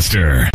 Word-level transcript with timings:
Manchester. 0.00 0.48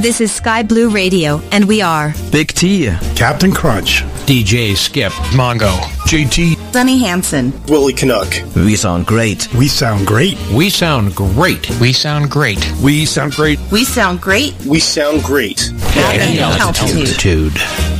This 0.00 0.22
is 0.22 0.32
Sky 0.32 0.62
Blue 0.62 0.88
Radio, 0.88 1.42
and 1.52 1.66
we 1.66 1.82
are 1.82 2.14
Big 2.32 2.48
T, 2.54 2.86
Captain 3.14 3.52
Crunch, 3.52 4.04
DJ 4.24 4.74
Skip, 4.74 5.12
Mongo, 5.32 5.76
JT, 6.06 6.72
Sunny 6.72 6.98
Hanson, 6.98 7.52
Willie 7.66 7.92
Canuck. 7.92 8.32
We 8.54 8.74
sound 8.76 9.06
great. 9.06 9.52
We 9.52 9.68
sound 9.68 10.06
great. 10.06 10.38
We 10.50 10.70
sound 10.70 11.14
great. 11.14 11.68
We 11.78 11.92
sound 11.92 12.30
great. 12.30 12.58
We 12.82 13.04
sound 13.04 13.32
great. 13.34 13.58
We 13.70 13.84
sound 13.84 14.22
great. 14.22 14.54
We 14.64 14.80
sound 14.80 15.22
great. 15.24 15.70
At 15.94 16.38
altitude. 16.38 17.08
altitude. 17.08 17.97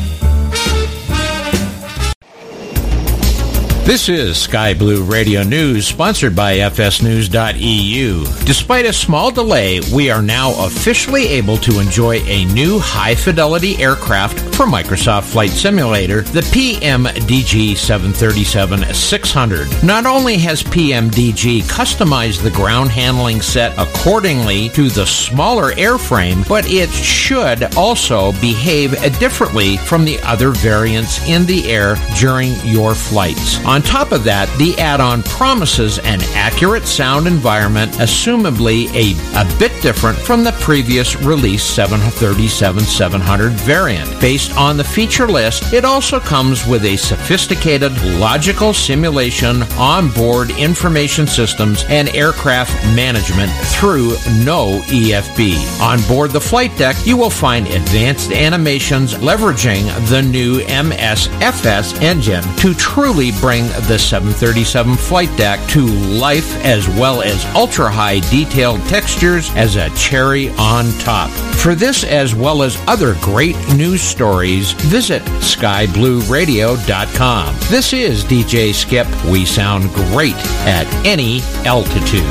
This 3.88 4.10
is 4.10 4.36
Sky 4.36 4.74
Blue 4.74 5.02
Radio 5.02 5.42
News, 5.42 5.86
sponsored 5.86 6.36
by 6.36 6.58
FSNews.eu. 6.58 8.22
Despite 8.44 8.84
a 8.84 8.92
small 8.92 9.30
delay, 9.30 9.80
we 9.94 10.10
are 10.10 10.20
now 10.20 10.50
officially 10.66 11.26
able 11.28 11.56
to 11.56 11.80
enjoy 11.80 12.16
a 12.26 12.44
new 12.52 12.78
high 12.78 13.14
fidelity 13.14 13.82
aircraft 13.82 14.40
for 14.54 14.66
Microsoft 14.66 15.32
Flight 15.32 15.48
Simulator, 15.48 16.20
the 16.20 16.42
PMDG 16.42 17.78
737 17.78 18.92
600. 18.92 19.82
Not 19.82 20.04
only 20.04 20.36
has 20.36 20.62
PMDG 20.62 21.62
customized 21.62 22.42
the 22.42 22.50
ground 22.50 22.90
handling 22.90 23.40
set 23.40 23.72
accordingly 23.78 24.68
to 24.70 24.90
the 24.90 25.06
smaller 25.06 25.72
airframe, 25.72 26.46
but 26.46 26.66
it 26.68 26.90
should 26.90 27.74
also 27.74 28.32
behave 28.32 28.90
differently 29.18 29.78
from 29.78 30.04
the 30.04 30.18
other 30.24 30.50
variants 30.50 31.26
in 31.26 31.46
the 31.46 31.70
air 31.70 31.96
during 32.18 32.54
your 32.66 32.94
flights. 32.94 33.64
On 33.64 33.77
top 33.82 34.12
of 34.12 34.24
that, 34.24 34.48
the 34.58 34.78
add-on 34.78 35.22
promises 35.24 35.98
an 35.98 36.20
accurate 36.34 36.86
sound 36.86 37.26
environment, 37.26 37.92
assumably 37.92 38.88
a, 38.94 39.14
a 39.38 39.58
bit 39.58 39.72
different 39.82 40.18
from 40.18 40.42
the 40.44 40.52
previous 40.60 41.16
release 41.16 41.64
737-700 41.76 43.50
variant. 43.50 44.20
Based 44.20 44.56
on 44.56 44.76
the 44.76 44.84
feature 44.84 45.28
list, 45.28 45.72
it 45.72 45.84
also 45.84 46.18
comes 46.18 46.66
with 46.66 46.84
a 46.84 46.96
sophisticated 46.96 47.92
logical 48.18 48.72
simulation, 48.72 49.62
onboard 49.74 50.50
information 50.50 51.26
systems, 51.26 51.84
and 51.88 52.08
aircraft 52.10 52.72
management 52.94 53.52
through 53.66 54.10
no 54.44 54.80
EFB. 54.86 55.80
On 55.80 56.00
board 56.08 56.30
the 56.30 56.40
flight 56.40 56.76
deck, 56.76 56.96
you 57.06 57.16
will 57.16 57.30
find 57.30 57.66
advanced 57.66 58.32
animations 58.32 59.14
leveraging 59.14 59.84
the 60.08 60.22
new 60.22 60.60
MSFS 60.60 62.00
engine 62.02 62.42
to 62.56 62.74
truly 62.74 63.30
bring 63.40 63.64
the 63.86 63.98
737 63.98 64.96
flight 64.96 65.34
deck 65.36 65.60
to 65.70 65.86
life 65.86 66.56
as 66.64 66.88
well 66.88 67.20
as 67.22 67.44
ultra 67.54 67.90
high 67.90 68.20
detailed 68.30 68.80
textures 68.88 69.50
as 69.54 69.76
a 69.76 69.90
cherry 69.90 70.48
on 70.50 70.90
top. 70.98 71.30
For 71.56 71.74
this 71.74 72.04
as 72.04 72.34
well 72.34 72.62
as 72.62 72.80
other 72.86 73.14
great 73.20 73.56
news 73.74 74.00
stories, 74.02 74.72
visit 74.72 75.22
skyblueradio.com. 75.22 77.54
This 77.68 77.92
is 77.92 78.24
DJ 78.24 78.72
Skip. 78.72 79.06
We 79.24 79.44
sound 79.44 79.92
great 79.92 80.36
at 80.66 80.86
any 81.04 81.40
altitude. 81.64 82.24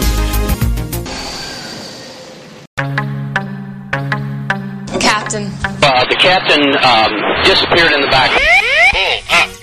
Captain. 5.00 5.52
Uh, 5.84 6.04
the 6.10 6.16
captain 6.20 6.62
um, 6.84 7.12
disappeared 7.44 7.92
in 7.92 8.02
the 8.02 8.08
back. 8.08 8.32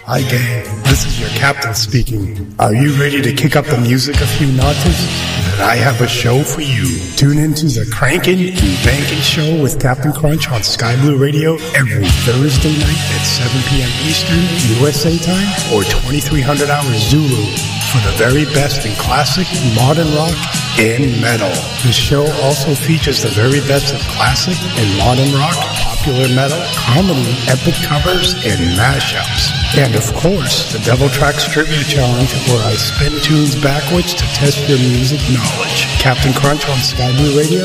Hi 0.07 0.21
gang, 0.21 0.84
this 0.95 1.07
is 1.07 1.19
your 1.19 1.29
captain 1.31 1.75
speaking. 1.75 2.55
Are 2.61 2.73
you 2.73 2.95
ready 2.95 3.21
to 3.21 3.33
kick 3.35 3.57
up 3.57 3.67
the 3.67 3.79
music 3.79 4.15
a 4.21 4.27
few 4.39 4.47
notches? 4.53 4.95
Then 5.43 5.67
I 5.67 5.75
have 5.75 6.01
a 6.01 6.07
show 6.07 6.45
for 6.45 6.61
you. 6.61 6.87
Tune 7.17 7.39
into 7.39 7.67
the 7.67 7.85
Crankin' 7.91 8.39
and 8.39 8.79
Bankin' 8.87 9.19
Show 9.19 9.61
with 9.61 9.81
Captain 9.81 10.13
Crunch 10.13 10.49
on 10.53 10.63
Sky 10.63 10.95
Blue 11.03 11.19
Radio 11.19 11.55
every 11.75 12.07
Thursday 12.23 12.79
night 12.79 13.03
at 13.11 13.27
7 13.27 13.51
p.m. 13.75 13.91
Eastern 14.07 14.39
USA 14.79 15.19
time 15.19 15.51
or 15.75 15.83
2300 15.83 16.71
hours 16.71 17.03
Zulu 17.11 17.43
for 17.91 17.99
the 18.07 18.15
very 18.15 18.45
best 18.55 18.87
in 18.87 18.95
classic, 18.95 19.51
modern 19.75 20.15
rock, 20.15 20.35
and 20.79 21.07
metal. 21.21 21.51
The 21.83 21.91
show 21.91 22.27
also 22.43 22.75
features 22.75 23.23
the 23.23 23.31
very 23.31 23.63
best 23.67 23.95
of 23.95 24.01
classic 24.15 24.59
and 24.79 24.99
modern 24.99 25.31
rock, 25.35 25.55
popular 25.83 26.29
metal, 26.35 26.59
comedy, 26.75 27.35
epic 27.47 27.75
covers, 27.83 28.35
and 28.47 28.79
mashups. 28.79 29.55
And 29.79 29.95
of 29.95 30.07
course, 30.15 30.73
the 30.73 30.79
Devil 30.85 31.09
Trax 31.09 31.49
Trivia 31.51 31.83
Challenge, 31.85 32.29
where 32.53 32.61
I 32.61 32.77
spin 32.77 33.17
tunes 33.25 33.57
backwards 33.57 34.13
to 34.13 34.25
test 34.37 34.69
your 34.69 34.77
music 34.77 35.19
knowledge. 35.33 35.89
Captain 35.97 36.33
Crunch 36.35 36.69
on 36.69 36.77
Sky 36.77 37.11
Blue 37.17 37.33
Radio, 37.41 37.65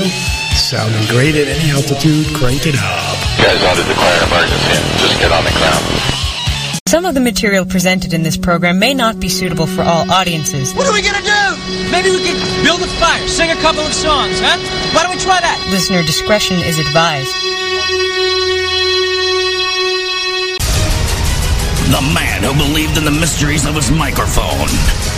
sounding 0.56 1.04
great 1.12 1.36
at 1.36 1.52
any 1.52 1.70
altitude, 1.70 2.26
crank 2.34 2.64
it 2.64 2.80
up. 2.80 3.20
guys 3.36 3.60
ought 3.68 3.76
to 3.76 3.84
declare 3.84 4.16
an 4.24 4.32
emergency 4.32 4.72
and 4.72 5.00
just 5.04 5.20
get 5.20 5.32
on 5.36 5.44
the 5.44 5.52
ground. 5.52 5.84
Some 6.88 7.04
of 7.04 7.14
the 7.14 7.20
material 7.20 7.66
presented 7.66 8.14
in 8.14 8.24
this 8.24 8.38
program 8.38 8.80
may 8.80 8.94
not 8.94 9.20
be 9.20 9.28
suitable 9.28 9.68
for 9.68 9.84
all 9.84 10.10
audiences. 10.10 10.74
What 10.74 10.88
are 10.88 10.94
we 10.94 11.02
gonna 11.04 11.20
do? 11.20 11.92
Maybe 11.92 12.10
we 12.12 12.24
could 12.24 12.40
build 12.64 12.82
a 12.82 12.88
fire, 13.04 13.28
sing 13.28 13.52
a 13.52 13.60
couple 13.60 13.84
of 13.84 13.94
songs, 13.94 14.40
huh? 14.40 14.56
Why 14.96 15.04
don't 15.04 15.14
we 15.14 15.20
try 15.20 15.42
that? 15.42 15.60
Listener 15.70 16.04
discretion 16.04 16.56
is 16.64 16.80
advised. 16.80 17.36
The 21.90 22.06
man 22.14 22.46
who 22.46 22.54
believed 22.54 23.02
in 23.02 23.04
the 23.04 23.12
mysteries 23.12 23.66
of 23.66 23.74
his 23.74 23.90
microphone. 23.90 24.70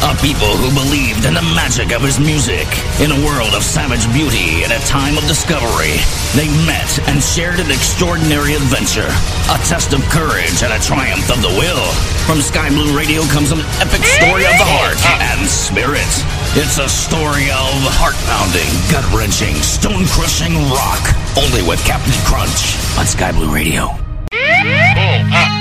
A 0.07 0.15
people 0.23 0.55
who 0.55 0.71
believed 0.71 1.27
in 1.27 1.35
the 1.35 1.43
magic 1.51 1.91
of 1.91 1.99
his 1.99 2.15
music. 2.15 2.63
In 3.03 3.11
a 3.11 3.19
world 3.27 3.51
of 3.51 3.59
savage 3.59 4.07
beauty 4.15 4.63
and 4.63 4.71
a 4.71 4.79
time 4.87 5.19
of 5.19 5.27
discovery, 5.27 5.99
they 6.31 6.47
met 6.63 6.87
and 7.11 7.19
shared 7.19 7.59
an 7.59 7.75
extraordinary 7.75 8.55
adventure. 8.55 9.11
A 9.51 9.59
test 9.67 9.91
of 9.91 9.99
courage 10.07 10.63
and 10.63 10.71
a 10.71 10.79
triumph 10.79 11.27
of 11.27 11.43
the 11.43 11.51
will. 11.59 11.91
From 12.23 12.39
Sky 12.39 12.71
Blue 12.71 12.95
Radio 12.95 13.27
comes 13.27 13.51
an 13.51 13.59
epic 13.83 14.07
story 14.07 14.47
of 14.47 14.55
the 14.55 14.69
heart 14.71 14.95
and 15.19 15.43
spirit. 15.43 16.07
It's 16.55 16.79
a 16.79 16.87
story 16.87 17.51
of 17.51 17.75
heart-pounding, 17.99 18.71
gut-wrenching, 18.87 19.59
stone-crushing 19.59 20.55
rock. 20.71 21.03
Only 21.35 21.67
with 21.67 21.83
Captain 21.83 22.15
Crunch 22.23 22.79
on 22.95 23.03
Sky 23.03 23.35
Blue 23.35 23.51
Radio. 23.51 23.91
Found 24.31 25.35
a 25.35 25.60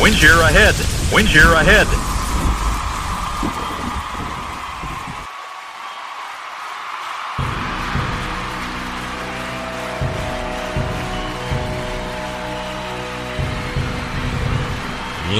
Wind 0.00 0.14
shear 0.14 0.38
ahead. 0.42 0.76
Wind 1.12 1.28
shear 1.28 1.52
ahead. 1.54 1.88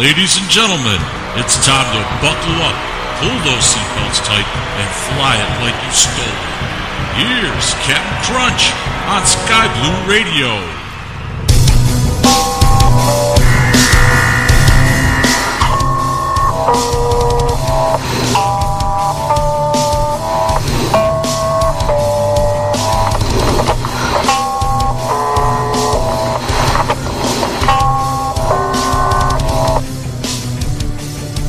Ladies 0.00 0.38
and 0.38 0.50
gentlemen, 0.50 0.98
it's 1.36 1.64
time 1.64 1.86
to 1.94 2.02
buckle 2.18 2.58
up, 2.66 2.74
pull 3.20 3.38
those 3.46 3.62
seatbelts 3.62 4.24
tight, 4.26 4.48
and 4.80 4.90
fly 5.06 5.36
it 5.36 5.62
like 5.62 5.84
you 5.84 5.92
stole 5.92 6.26
it. 6.26 6.71
Here's 7.14 7.74
Captain 7.84 8.34
Crunch 8.34 8.72
on 9.06 9.26
Sky 9.26 9.68
Blue 9.82 10.10
Radio. 10.10 10.82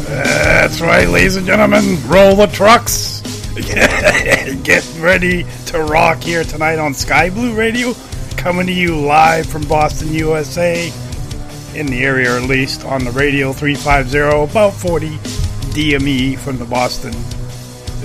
That's 0.09 0.81
right, 0.81 1.07
ladies 1.07 1.37
and 1.37 1.45
gentlemen. 1.45 2.05
Roll 2.07 2.35
the 2.35 2.47
trucks. 2.47 3.21
Get 4.63 4.83
ready 4.99 5.45
to 5.73 5.83
rock 5.85 6.21
here 6.21 6.43
tonight 6.43 6.77
on 6.77 6.93
Sky 6.93 7.31
Blue 7.31 7.55
Radio. 7.55 7.95
Coming 8.37 8.67
to 8.67 8.71
you 8.71 8.95
live 8.95 9.47
from 9.47 9.67
Boston, 9.67 10.13
USA. 10.13 10.93
In 11.73 11.87
the 11.87 12.03
area, 12.03 12.35
at 12.37 12.43
least, 12.43 12.85
on 12.85 13.03
the 13.03 13.09
radio 13.09 13.51
350, 13.51 14.51
about 14.51 14.73
40 14.73 15.07
DME 15.73 16.37
from 16.37 16.59
the 16.59 16.65
Boston 16.65 17.11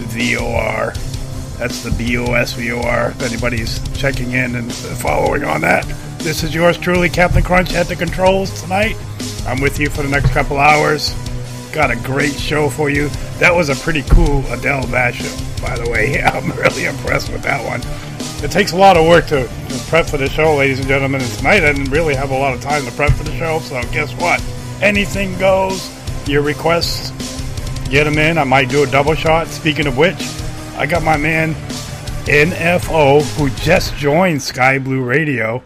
VOR. 0.09 0.95
That's 1.59 1.83
the 1.83 1.91
BOSVOR, 1.91 3.11
if 3.11 3.23
anybody's 3.23 3.87
checking 3.99 4.33
in 4.33 4.55
and 4.55 4.73
following 4.73 5.45
on 5.45 5.61
that. 5.61 5.85
This 6.21 6.43
is 6.43 6.55
yours 6.55 6.79
truly, 6.79 7.11
Captain 7.11 7.43
Crunch 7.43 7.75
at 7.75 7.87
the 7.87 7.97
controls 7.97 8.63
tonight. 8.63 8.97
I'm 9.47 9.61
with 9.61 9.79
you 9.79 9.91
for 9.91 10.03
the 10.03 10.09
next 10.09 10.31
couple 10.31 10.57
hours. 10.57 11.15
Got 11.73 11.91
a 11.91 11.97
great 11.97 12.33
show 12.33 12.71
for 12.71 12.89
you. 12.89 13.09
That 13.41 13.55
was 13.55 13.69
a 13.69 13.75
pretty 13.75 14.05
cool 14.05 14.43
Adele 14.47 14.85
mashup, 14.85 15.37
by 15.61 15.77
the 15.77 15.89
way. 15.91 16.21
I'm 16.23 16.51
really 16.53 16.85
impressed 16.85 17.31
with 17.31 17.43
that 17.43 17.65
one. 17.65 17.81
It 18.45 18.51
takes 18.51 18.73
a 18.73 18.77
lot 18.77 18.97
of 18.97 19.07
work 19.07 19.27
to, 19.29 19.49
prep 19.89 20.07
for 20.07 20.17
the 20.17 20.29
show, 20.29 20.55
ladies 20.55 20.79
and 20.79 20.87
gentlemen. 20.87 21.21
And 21.21 21.31
tonight 21.33 21.65
I 21.65 21.73
didn't 21.73 21.91
really 21.91 22.15
have 22.15 22.31
a 22.31 22.39
lot 22.39 22.55
of 22.55 22.61
time 22.61 22.85
to 22.85 22.93
prep 22.93 23.13
for 23.13 23.25
the 23.25 23.37
show, 23.37 23.59
so 23.61 23.81
guess 23.91 24.13
what? 24.15 24.43
Anything 24.83 25.37
goes. 25.39 25.91
Your 26.29 26.43
requests, 26.43 27.11
get 27.89 28.05
them 28.05 28.19
in. 28.19 28.39
I 28.39 28.45
might 28.45 28.69
do 28.69 28.83
a 28.83 28.87
double 28.87 29.15
shot. 29.15 29.49
Speaking 29.49 29.87
of 29.87 29.97
which, 29.97 30.21
I 30.77 30.87
got 30.87 31.03
my 31.03 31.17
man 31.17 31.55
NFO 32.29 33.23
who 33.37 33.49
just 33.51 33.95
joined 33.97 34.43
Sky 34.43 34.79
Blue 34.79 35.03
Radio. 35.03 35.63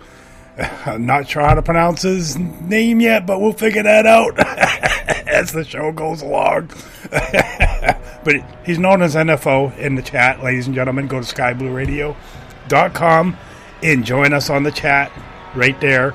I'm 0.86 1.06
not 1.06 1.28
sure 1.28 1.42
how 1.42 1.54
to 1.54 1.62
pronounce 1.62 2.02
his 2.02 2.38
name 2.38 3.00
yet, 3.00 3.26
but 3.26 3.40
we'll 3.40 3.52
figure 3.52 3.82
that 3.82 4.06
out 4.06 4.38
as 5.26 5.52
the 5.52 5.64
show 5.64 5.90
goes 5.90 6.22
along. 6.22 6.70
But 8.24 8.36
he's 8.64 8.78
known 8.78 9.02
as 9.02 9.14
NFO 9.14 9.76
in 9.78 9.94
the 9.94 10.02
chat, 10.02 10.42
ladies 10.42 10.66
and 10.66 10.74
gentlemen. 10.74 11.08
Go 11.08 11.20
to 11.20 11.34
skyblueradio.com 11.34 13.36
and 13.82 14.04
join 14.04 14.32
us 14.32 14.50
on 14.50 14.62
the 14.62 14.70
chat 14.70 15.10
right 15.54 15.78
there 15.80 16.14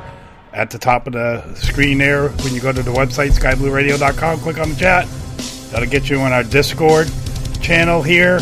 at 0.53 0.71
the 0.71 0.79
top 0.79 1.07
of 1.07 1.13
the 1.13 1.53
screen 1.55 1.97
there. 1.97 2.29
When 2.29 2.53
you 2.53 2.61
go 2.61 2.71
to 2.71 2.81
the 2.81 2.91
website, 2.91 3.37
skyblueradio.com, 3.37 4.39
click 4.39 4.59
on 4.59 4.69
the 4.69 4.75
chat. 4.75 5.07
That'll 5.71 5.89
get 5.89 6.09
you 6.09 6.19
on 6.19 6.31
our 6.31 6.43
Discord 6.43 7.11
channel 7.61 8.01
here. 8.01 8.39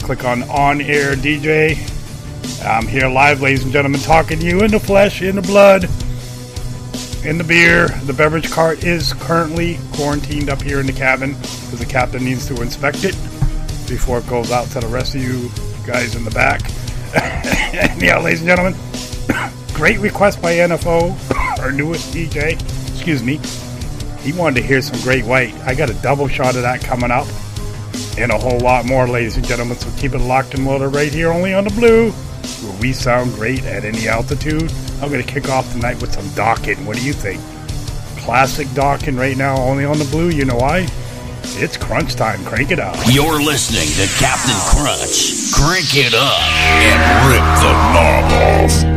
Click 0.00 0.24
on 0.24 0.42
On 0.44 0.80
Air 0.80 1.14
DJ. 1.14 1.88
I'm 2.64 2.86
here 2.86 3.08
live, 3.08 3.40
ladies 3.40 3.64
and 3.64 3.72
gentlemen, 3.72 4.00
talking 4.00 4.38
to 4.38 4.44
you 4.44 4.62
in 4.62 4.70
the 4.70 4.80
flesh, 4.80 5.22
in 5.22 5.36
the 5.36 5.42
blood, 5.42 5.88
in 7.24 7.38
the 7.38 7.44
beer. 7.44 7.88
The 8.04 8.12
beverage 8.12 8.50
cart 8.50 8.84
is 8.84 9.12
currently 9.14 9.78
quarantined 9.92 10.50
up 10.50 10.60
here 10.60 10.80
in 10.80 10.86
the 10.86 10.92
cabin 10.92 11.32
because 11.34 11.78
the 11.78 11.86
captain 11.86 12.24
needs 12.24 12.46
to 12.48 12.60
inspect 12.60 13.04
it 13.04 13.14
before 13.88 14.18
it 14.18 14.26
goes 14.26 14.50
out 14.50 14.68
to 14.68 14.80
the 14.80 14.86
rest 14.88 15.14
of 15.14 15.22
you 15.22 15.50
guys 15.86 16.14
in 16.14 16.24
the 16.24 16.30
back. 16.30 16.62
yeah, 18.00 18.18
ladies 18.18 18.40
and 18.40 18.48
gentlemen, 18.48 18.74
great 19.74 19.98
request 19.98 20.40
by 20.40 20.54
NFO, 20.54 21.60
our 21.60 21.70
newest 21.70 22.12
DJ. 22.14 22.52
Excuse 22.92 23.22
me. 23.22 23.40
He 24.20 24.32
wanted 24.32 24.60
to 24.60 24.66
hear 24.66 24.80
some 24.80 25.00
Great 25.00 25.24
White. 25.24 25.54
I 25.60 25.74
got 25.74 25.90
a 25.90 25.94
double 25.94 26.28
shot 26.28 26.54
of 26.54 26.62
that 26.62 26.80
coming 26.80 27.10
up 27.10 27.26
and 28.16 28.30
a 28.30 28.38
whole 28.38 28.60
lot 28.60 28.86
more, 28.86 29.08
ladies 29.08 29.36
and 29.36 29.46
gentlemen. 29.46 29.76
So 29.76 29.90
keep 29.98 30.14
it 30.14 30.18
locked 30.18 30.54
and 30.54 30.64
loaded 30.64 30.94
right 30.94 31.12
here, 31.12 31.32
only 31.32 31.54
on 31.54 31.64
the 31.64 31.70
blue, 31.70 32.10
where 32.10 32.80
we 32.80 32.92
sound 32.92 33.34
great 33.34 33.64
at 33.64 33.84
any 33.84 34.08
altitude. 34.08 34.72
I'm 35.02 35.10
going 35.10 35.20
to 35.20 35.28
kick 35.28 35.48
off 35.48 35.72
tonight 35.72 36.00
with 36.00 36.12
some 36.12 36.24
Dokken. 36.26 36.86
What 36.86 36.96
do 36.96 37.04
you 37.04 37.12
think? 37.12 37.40
Classic 38.20 38.68
Dokken 38.68 39.18
right 39.18 39.36
now, 39.36 39.56
only 39.56 39.84
on 39.84 39.98
the 39.98 40.04
blue. 40.04 40.28
You 40.28 40.44
know 40.44 40.54
why? 40.54 40.86
It's 41.58 41.76
crunch 41.76 42.14
time. 42.14 42.44
Crank 42.44 42.70
it 42.70 42.78
up. 42.78 42.94
You're 43.10 43.42
listening 43.42 43.88
to 43.98 44.06
Captain 44.22 44.54
Crunch. 44.70 45.50
Crank 45.52 45.96
it 45.96 46.14
up 46.14 46.38
and 46.38 47.28
rip 47.28 47.42
the 47.58 47.72
knob 47.92 48.32
off. 48.32 48.91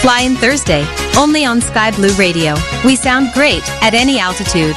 Fly 0.00 0.20
in 0.20 0.36
Thursday, 0.36 0.86
only 1.18 1.44
on 1.44 1.60
Sky 1.60 1.90
Blue 1.90 2.14
Radio. 2.14 2.54
We 2.84 2.94
sound 2.94 3.32
great 3.34 3.68
at 3.82 3.94
any 3.94 4.20
altitude. 4.20 4.76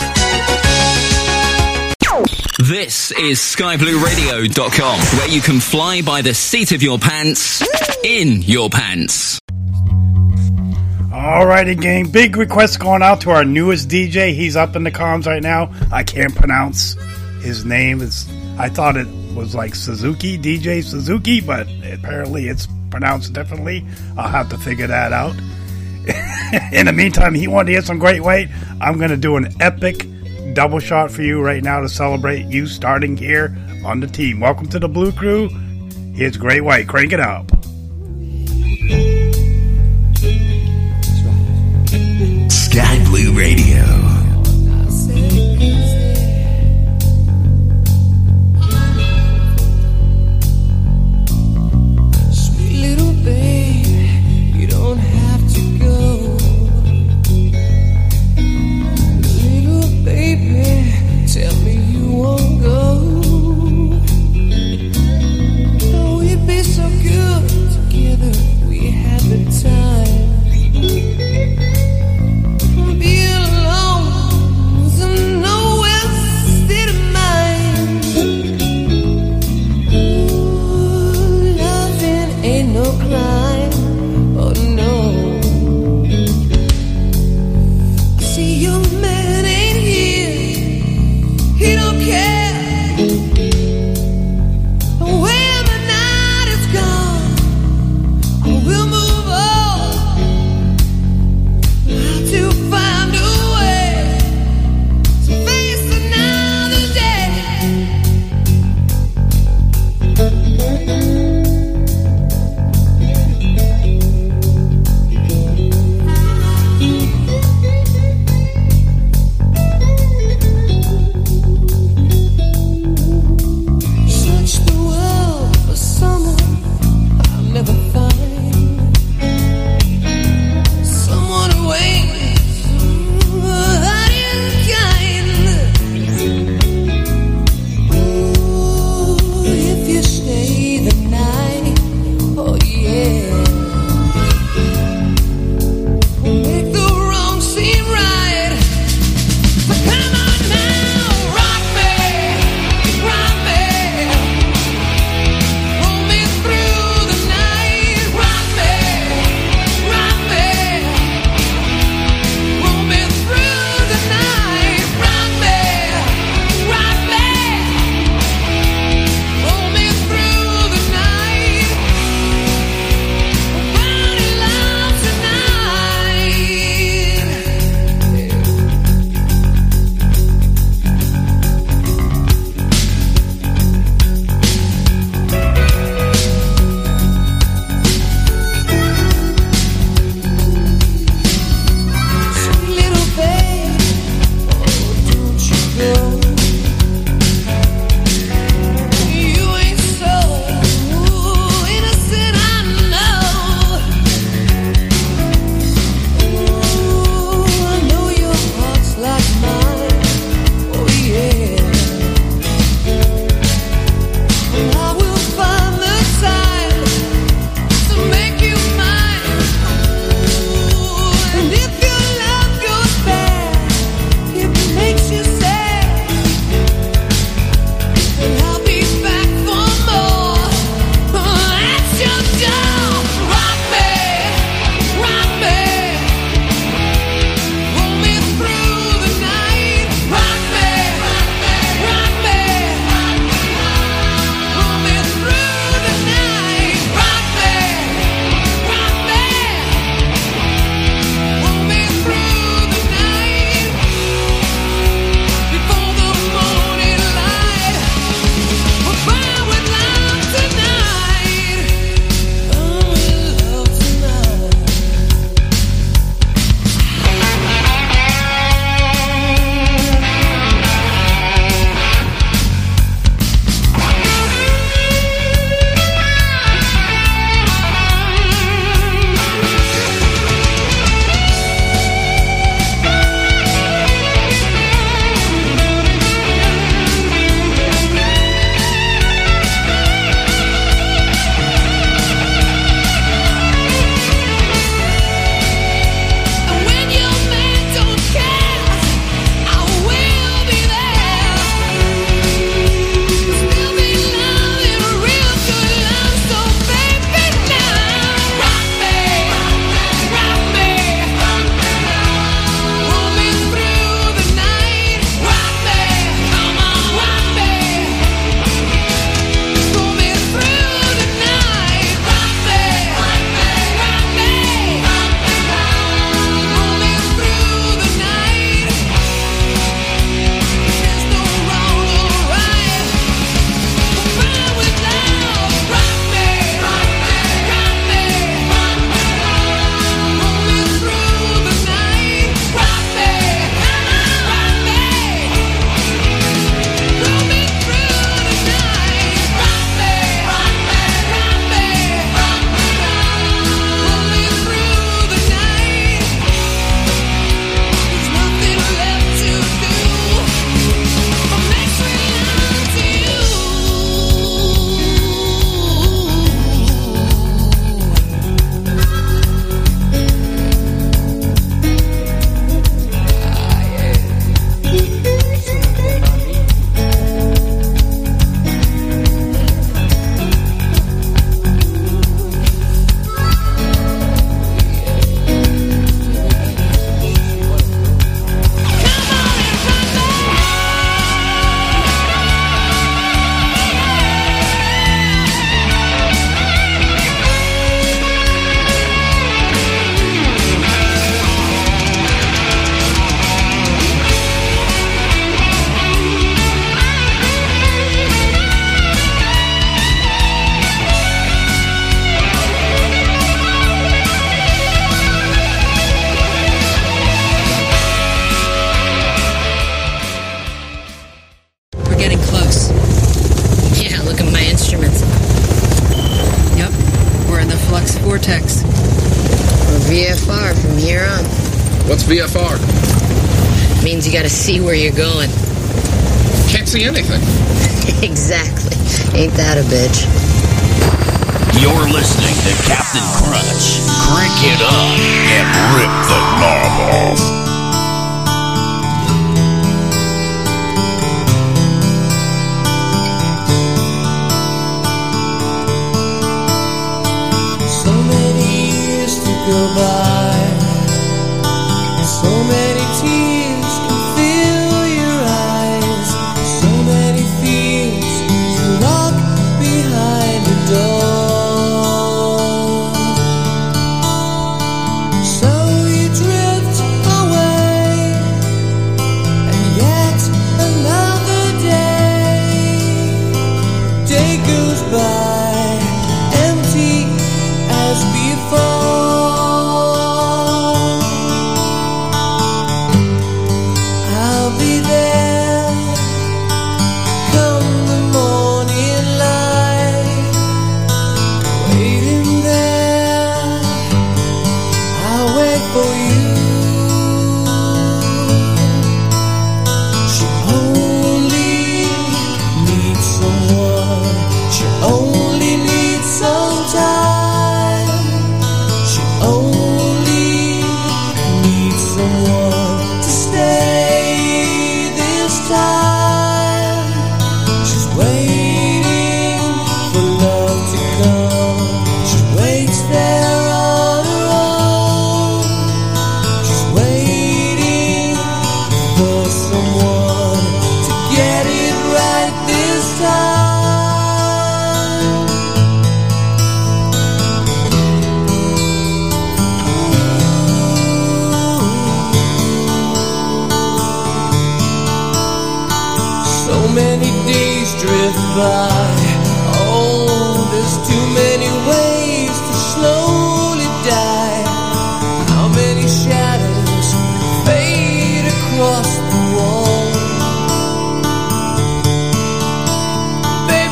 This 2.57 3.12
is 3.12 3.38
skyblueradio.com, 3.38 5.00
where 5.19 5.29
you 5.29 5.41
can 5.41 5.60
fly 5.60 6.01
by 6.01 6.24
the 6.24 6.34
seat 6.34 6.72
of 6.72 6.81
your 6.81 6.98
pants, 6.98 7.62
in 8.03 8.41
your 8.41 8.72
pants. 8.72 9.39
Alrighty, 11.55 11.79
gang. 11.79 12.12
Big 12.12 12.35
request 12.35 12.81
going 12.81 13.01
out 13.01 13.21
to 13.21 13.29
our 13.29 13.45
newest 13.45 13.88
DJ. 13.88 14.35
He's 14.35 14.57
up 14.57 14.75
in 14.75 14.83
the 14.83 14.91
comms 14.91 15.25
right 15.25 15.41
now. 15.41 15.71
I 15.89 16.03
can't 16.03 16.35
pronounce 16.35 16.95
his 17.39 17.63
name. 17.63 18.01
It's 18.01 18.29
I 18.59 18.67
thought 18.67 18.97
it 18.97 19.07
was 19.33 19.55
like 19.55 19.74
Suzuki, 19.74 20.38
DJ 20.38 20.83
Suzuki, 20.83 21.39
but 21.39 21.65
apparently 21.93 22.50
it's 22.50 22.67
pronounced 22.89 23.31
differently. 23.31 23.85
I'll 24.18 24.27
have 24.27 24.50
to 24.50 24.57
figure 24.57 24.87
that 24.87 25.13
out. 25.13 25.33
in 26.74 26.87
the 26.87 26.94
meantime, 26.94 27.33
he 27.33 27.48
wanted 27.48 27.68
to 27.68 27.72
hear 27.72 27.81
some 27.83 28.00
Great 28.00 28.22
White. 28.22 28.50
I'm 28.81 28.98
going 28.98 29.11
to 29.11 29.15
do 29.15 29.37
an 29.37 29.48
epic 29.61 30.05
double 30.53 30.79
shot 30.79 31.09
for 31.09 31.22
you 31.22 31.41
right 31.41 31.63
now 31.63 31.79
to 31.79 31.87
celebrate 31.87 32.48
you 32.48 32.68
starting 32.68 33.15
here 33.15 33.55
on 33.85 34.01
the 34.01 34.07
team. 34.07 34.41
Welcome 34.41 34.68
to 34.72 34.79
the 34.79 34.89
Blue 34.89 35.13
Crew. 35.13 35.48
Here's 36.13 36.35
Great 36.35 36.65
White. 36.65 36.89
Crank 36.89 37.13
it 37.13 37.22
up. 37.22 37.54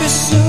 Baby, 0.03 0.09
soon 0.09 0.42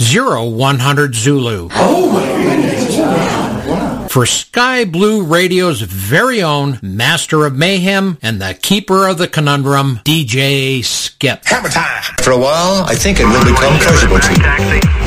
0100 0.00 1.14
Zulu. 1.14 1.68
Oh 1.72 2.10
my 2.12 2.26
goodness. 2.26 2.41
For 4.12 4.26
Sky 4.26 4.84
Blue 4.84 5.22
Radio's 5.22 5.80
very 5.80 6.42
own 6.42 6.78
Master 6.82 7.46
of 7.46 7.56
Mayhem 7.56 8.18
and 8.20 8.42
the 8.42 8.52
Keeper 8.52 9.08
of 9.08 9.16
the 9.16 9.26
Conundrum, 9.26 10.00
DJ 10.04 10.84
Skip. 10.84 11.46
Hammer 11.46 11.70
time. 11.70 12.02
For 12.20 12.32
a 12.32 12.38
while, 12.38 12.84
I 12.84 12.94
think 12.94 13.20
it 13.20 13.24
will 13.24 13.42
become 13.42 13.78
pleasurable 13.78 14.18
to 14.18 14.96
you. 14.98 15.01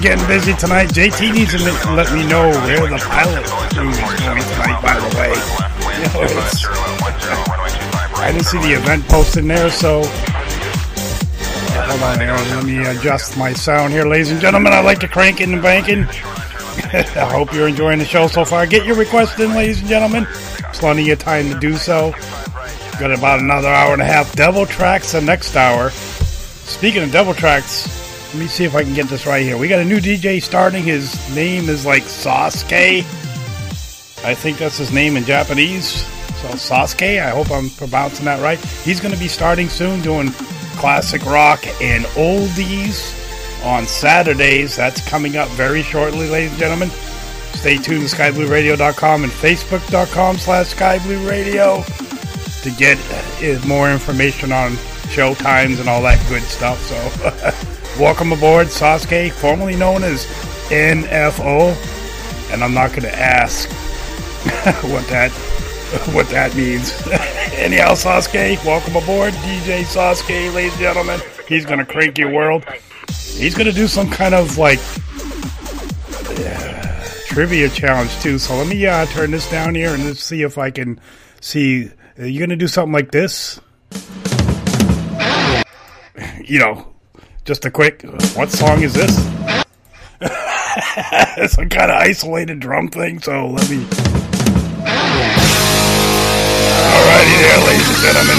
Getting 0.00 0.26
busy 0.28 0.54
tonight. 0.54 0.90
JT 0.94 1.32
needs 1.32 1.50
to 1.50 1.58
let- 1.92 2.12
me 2.12 2.24
know 2.24 2.50
where 2.50 2.86
the 2.86 2.98
pilot 2.98 3.44
crew 3.44 3.88
is 3.90 3.98
going 3.98 4.42
tonight, 4.42 4.80
by 4.80 4.94
the 4.94 5.16
way. 5.18 5.32
You 5.98 6.04
know, 6.14 6.22
it's- 6.22 6.64
I 8.16 8.30
didn't 8.30 8.46
see 8.46 8.58
the 8.58 8.74
event 8.74 9.08
posted 9.08 9.44
there, 9.48 9.70
so. 9.70 10.04
Hold 11.74 12.02
on 12.02 12.20
here. 12.20 12.32
Let 12.54 12.64
me 12.64 12.78
adjust 12.86 13.36
my 13.36 13.52
sound 13.52 13.92
here, 13.92 14.04
ladies 14.04 14.30
and 14.30 14.40
gentlemen. 14.40 14.72
I 14.72 14.80
like 14.80 15.00
to 15.00 15.08
crank 15.08 15.40
it 15.40 15.48
and 15.48 15.60
banking. 15.60 16.06
I 16.92 17.02
hope 17.32 17.52
you're 17.52 17.66
enjoying 17.68 17.98
the 17.98 18.04
show 18.04 18.28
so 18.28 18.44
far. 18.44 18.66
Get 18.66 18.86
your 18.86 18.94
requests 18.94 19.40
in, 19.40 19.52
ladies 19.54 19.80
and 19.80 19.88
gentlemen. 19.88 20.26
Plenty 20.74 21.10
of 21.10 21.18
time 21.18 21.52
to 21.52 21.58
do 21.58 21.76
so. 21.76 22.14
Got 23.00 23.10
about 23.10 23.40
another 23.40 23.68
hour 23.68 23.94
and 23.94 24.02
a 24.02 24.04
half. 24.04 24.32
Devil 24.36 24.64
Trax 24.64 25.10
the 25.10 25.20
next 25.20 25.56
hour. 25.56 25.90
Speaking 25.90 27.02
of 27.02 27.10
Devil 27.10 27.34
Trax, 27.34 27.88
let 28.38 28.44
me 28.44 28.48
see 28.48 28.62
if 28.62 28.76
I 28.76 28.84
can 28.84 28.94
get 28.94 29.08
this 29.08 29.26
right 29.26 29.42
here. 29.42 29.58
We 29.58 29.66
got 29.66 29.80
a 29.80 29.84
new 29.84 29.98
DJ 29.98 30.40
starting. 30.40 30.84
His 30.84 31.12
name 31.34 31.68
is 31.68 31.84
like 31.84 32.04
Sasuke. 32.04 32.98
I 34.24 34.32
think 34.32 34.58
that's 34.58 34.78
his 34.78 34.92
name 34.92 35.16
in 35.16 35.24
Japanese. 35.24 36.04
So 36.36 36.46
Sasuke. 36.50 37.20
I 37.20 37.30
hope 37.30 37.50
I'm 37.50 37.68
pronouncing 37.70 38.26
that 38.26 38.40
right. 38.40 38.60
He's 38.84 39.00
going 39.00 39.12
to 39.12 39.18
be 39.18 39.26
starting 39.26 39.68
soon 39.68 40.02
doing 40.02 40.30
classic 40.76 41.24
rock 41.24 41.66
and 41.82 42.04
oldies 42.14 43.12
on 43.66 43.88
Saturdays. 43.88 44.76
That's 44.76 45.04
coming 45.08 45.36
up 45.36 45.48
very 45.48 45.82
shortly, 45.82 46.28
ladies 46.28 46.50
and 46.50 46.60
gentlemen. 46.60 46.90
Stay 47.54 47.76
tuned 47.76 48.08
to 48.08 48.16
skyblueradio.com 48.16 49.24
and 49.24 49.32
facebook.com 49.32 50.38
slash 50.38 50.74
skyblueradio 50.76 51.82
to 52.62 52.70
get 52.70 52.98
uh, 53.02 53.66
more 53.66 53.90
information 53.90 54.52
on 54.52 54.76
show 55.08 55.34
times 55.34 55.80
and 55.80 55.88
all 55.88 56.02
that 56.02 56.24
good 56.28 56.42
stuff. 56.44 56.80
So, 56.84 57.64
welcome 57.98 58.32
aboard, 58.32 58.68
Sasuke, 58.68 59.32
formerly 59.32 59.76
known 59.76 60.04
as 60.04 60.24
NFO. 60.70 61.74
And 62.52 62.62
I'm 62.62 62.72
not 62.72 62.90
going 62.90 63.02
to 63.02 63.14
ask 63.14 63.68
what 64.84 65.06
that 65.08 65.30
what 66.12 66.28
that 66.28 66.54
means. 66.54 66.92
Anyhow, 67.54 67.92
Sasuke, 67.92 68.64
welcome 68.64 68.96
aboard, 68.96 69.32
DJ 69.34 69.82
Sasuke, 69.82 70.54
ladies 70.54 70.72
and 70.72 70.80
gentlemen. 70.80 71.20
He's 71.48 71.66
going 71.66 71.78
to 71.78 71.84
crank 71.84 72.18
your 72.18 72.30
world. 72.30 72.64
He's 73.08 73.54
going 73.54 73.66
to 73.66 73.72
do 73.72 73.88
some 73.88 74.08
kind 74.10 74.34
of 74.34 74.58
like 74.58 74.78
uh, 76.38 77.04
trivia 77.26 77.68
challenge 77.68 78.16
too. 78.20 78.38
So 78.38 78.56
let 78.56 78.68
me 78.68 78.86
uh, 78.86 79.06
turn 79.06 79.30
this 79.32 79.50
down 79.50 79.74
here 79.74 79.92
and 79.94 80.04
let's 80.04 80.22
see 80.22 80.42
if 80.42 80.56
I 80.58 80.70
can 80.70 81.00
see. 81.40 81.90
Are 82.18 82.26
you 82.26 82.38
going 82.38 82.50
to 82.50 82.56
do 82.56 82.68
something 82.68 82.92
like 82.92 83.10
this? 83.10 83.60
You 86.44 86.58
know, 86.58 86.88
just 87.48 87.64
a 87.64 87.70
quick. 87.70 88.02
What 88.34 88.50
song 88.50 88.82
is 88.82 88.92
this? 88.92 89.26
it's 90.20 91.54
some 91.54 91.70
kind 91.70 91.90
of 91.90 91.96
isolated 91.96 92.60
drum 92.60 92.88
thing. 92.88 93.20
So 93.20 93.46
let 93.46 93.70
me. 93.70 93.78
Alrighty 96.84 97.36
there, 97.40 97.60
ladies 97.66 97.88
and 97.88 97.98
gentlemen. 98.04 98.36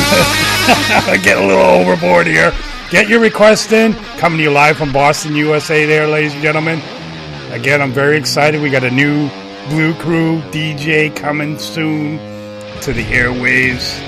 Get 1.24 1.40
a 1.40 1.42
little 1.44 1.64
overboard 1.64 2.28
here. 2.28 2.54
Get 2.92 3.10
your 3.10 3.20
request 3.20 3.72
in. 3.72 3.94
Coming 4.20 4.38
to 4.38 4.44
you 4.44 4.52
live 4.52 4.78
from 4.78 4.94
Boston, 4.94 5.36
USA, 5.36 5.88
there, 5.88 6.06
ladies 6.06 6.34
and 6.34 6.44
gentlemen. 6.44 6.80
Again, 7.50 7.82
I'm 7.82 7.92
very 7.92 8.16
excited. 8.16 8.62
We 8.62 8.70
got 8.70 8.84
a 8.84 8.92
new 8.92 9.28
Blue 9.70 9.96
Crew 9.96 10.40
DJ 10.52 11.16
coming 11.16 11.58
soon 11.58 12.20
to 12.82 12.94
the 12.94 13.06
airwaves 13.06 14.00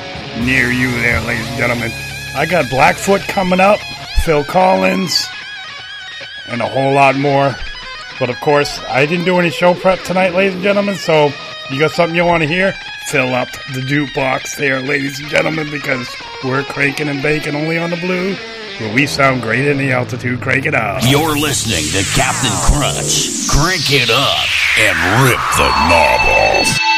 near 0.45 0.69
you, 0.71 0.91
there, 1.01 1.19
ladies 1.21 1.47
and 1.47 1.57
gentlemen. 1.57 1.91
I 2.35 2.45
got 2.45 2.69
Blackfoot 2.69 3.21
coming 3.21 3.59
up, 3.59 3.79
Phil 4.23 4.43
Collins, 4.43 5.25
and 6.47 6.61
a 6.61 6.67
whole 6.67 6.93
lot 6.93 7.15
more. 7.15 7.55
But 8.19 8.29
of 8.29 8.39
course, 8.39 8.79
I 8.87 9.07
didn't 9.07 9.25
do 9.25 9.39
any 9.39 9.49
show 9.49 9.73
prep 9.73 9.99
tonight, 10.03 10.35
ladies 10.35 10.53
and 10.53 10.61
gentlemen, 10.61 10.95
so 10.95 11.31
you 11.71 11.79
got 11.79 11.91
something 11.91 12.15
you 12.15 12.25
want 12.25 12.43
to 12.43 12.47
hear? 12.47 12.73
Fill 13.07 13.33
up 13.33 13.51
the 13.73 13.81
jukebox 13.81 14.57
there, 14.57 14.79
ladies 14.79 15.19
and 15.19 15.27
gentlemen, 15.27 15.71
because 15.71 16.07
we're 16.43 16.63
cranking 16.63 17.09
and 17.09 17.21
baking 17.23 17.55
only 17.55 17.79
on 17.79 17.89
the 17.89 17.97
blue, 17.97 18.35
where 18.77 18.93
we 18.93 19.07
sound 19.07 19.41
great 19.41 19.67
in 19.67 19.77
the 19.77 19.91
altitude. 19.91 20.39
Crank 20.39 20.67
it 20.67 20.75
up. 20.75 21.01
You're 21.07 21.37
listening 21.37 21.85
to 21.91 22.07
Captain 22.15 22.51
Crunch. 22.69 23.49
Crank 23.49 23.91
it 23.91 24.11
up 24.11 24.45
and 24.77 25.23
rip 25.23 25.41
the 25.57 25.67
knob 25.89 26.21
off. 26.29 26.90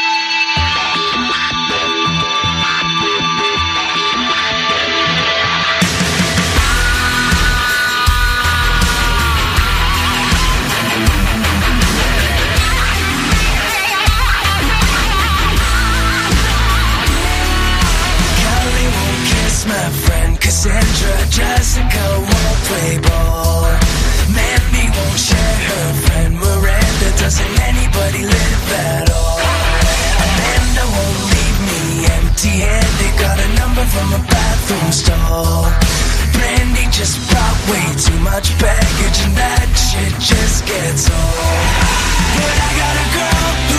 Cassandra. 20.64 21.28
Jessica 21.28 22.04
won't 22.24 22.60
play 22.64 22.96
ball. 23.04 23.68
Mandy 24.32 24.88
won't 24.96 25.20
share 25.20 25.56
her 25.68 25.92
friend 26.08 26.34
Miranda. 26.40 27.08
Doesn't 27.20 27.60
anybody 27.68 28.24
live 28.24 28.72
at 28.72 29.10
all? 29.12 29.44
Amanda 30.24 30.84
won't 30.88 31.20
leave 31.36 31.58
me 31.68 31.82
empty-handed. 32.16 33.12
Got 33.20 33.38
a 33.44 33.48
number 33.60 33.84
from 33.92 34.08
a 34.16 34.22
bathroom 34.24 34.88
stall. 34.88 35.68
Brandy 36.32 36.88
just 36.88 37.20
brought 37.28 37.58
way 37.68 37.84
too 38.00 38.18
much 38.24 38.56
baggage, 38.56 39.18
and 39.20 39.36
that 39.36 39.68
shit 39.76 40.16
just 40.16 40.64
gets 40.64 41.12
old. 41.12 41.68
But 42.40 42.56
I 42.56 42.70
got 42.80 42.94
a 42.96 43.06
girl 43.12 43.73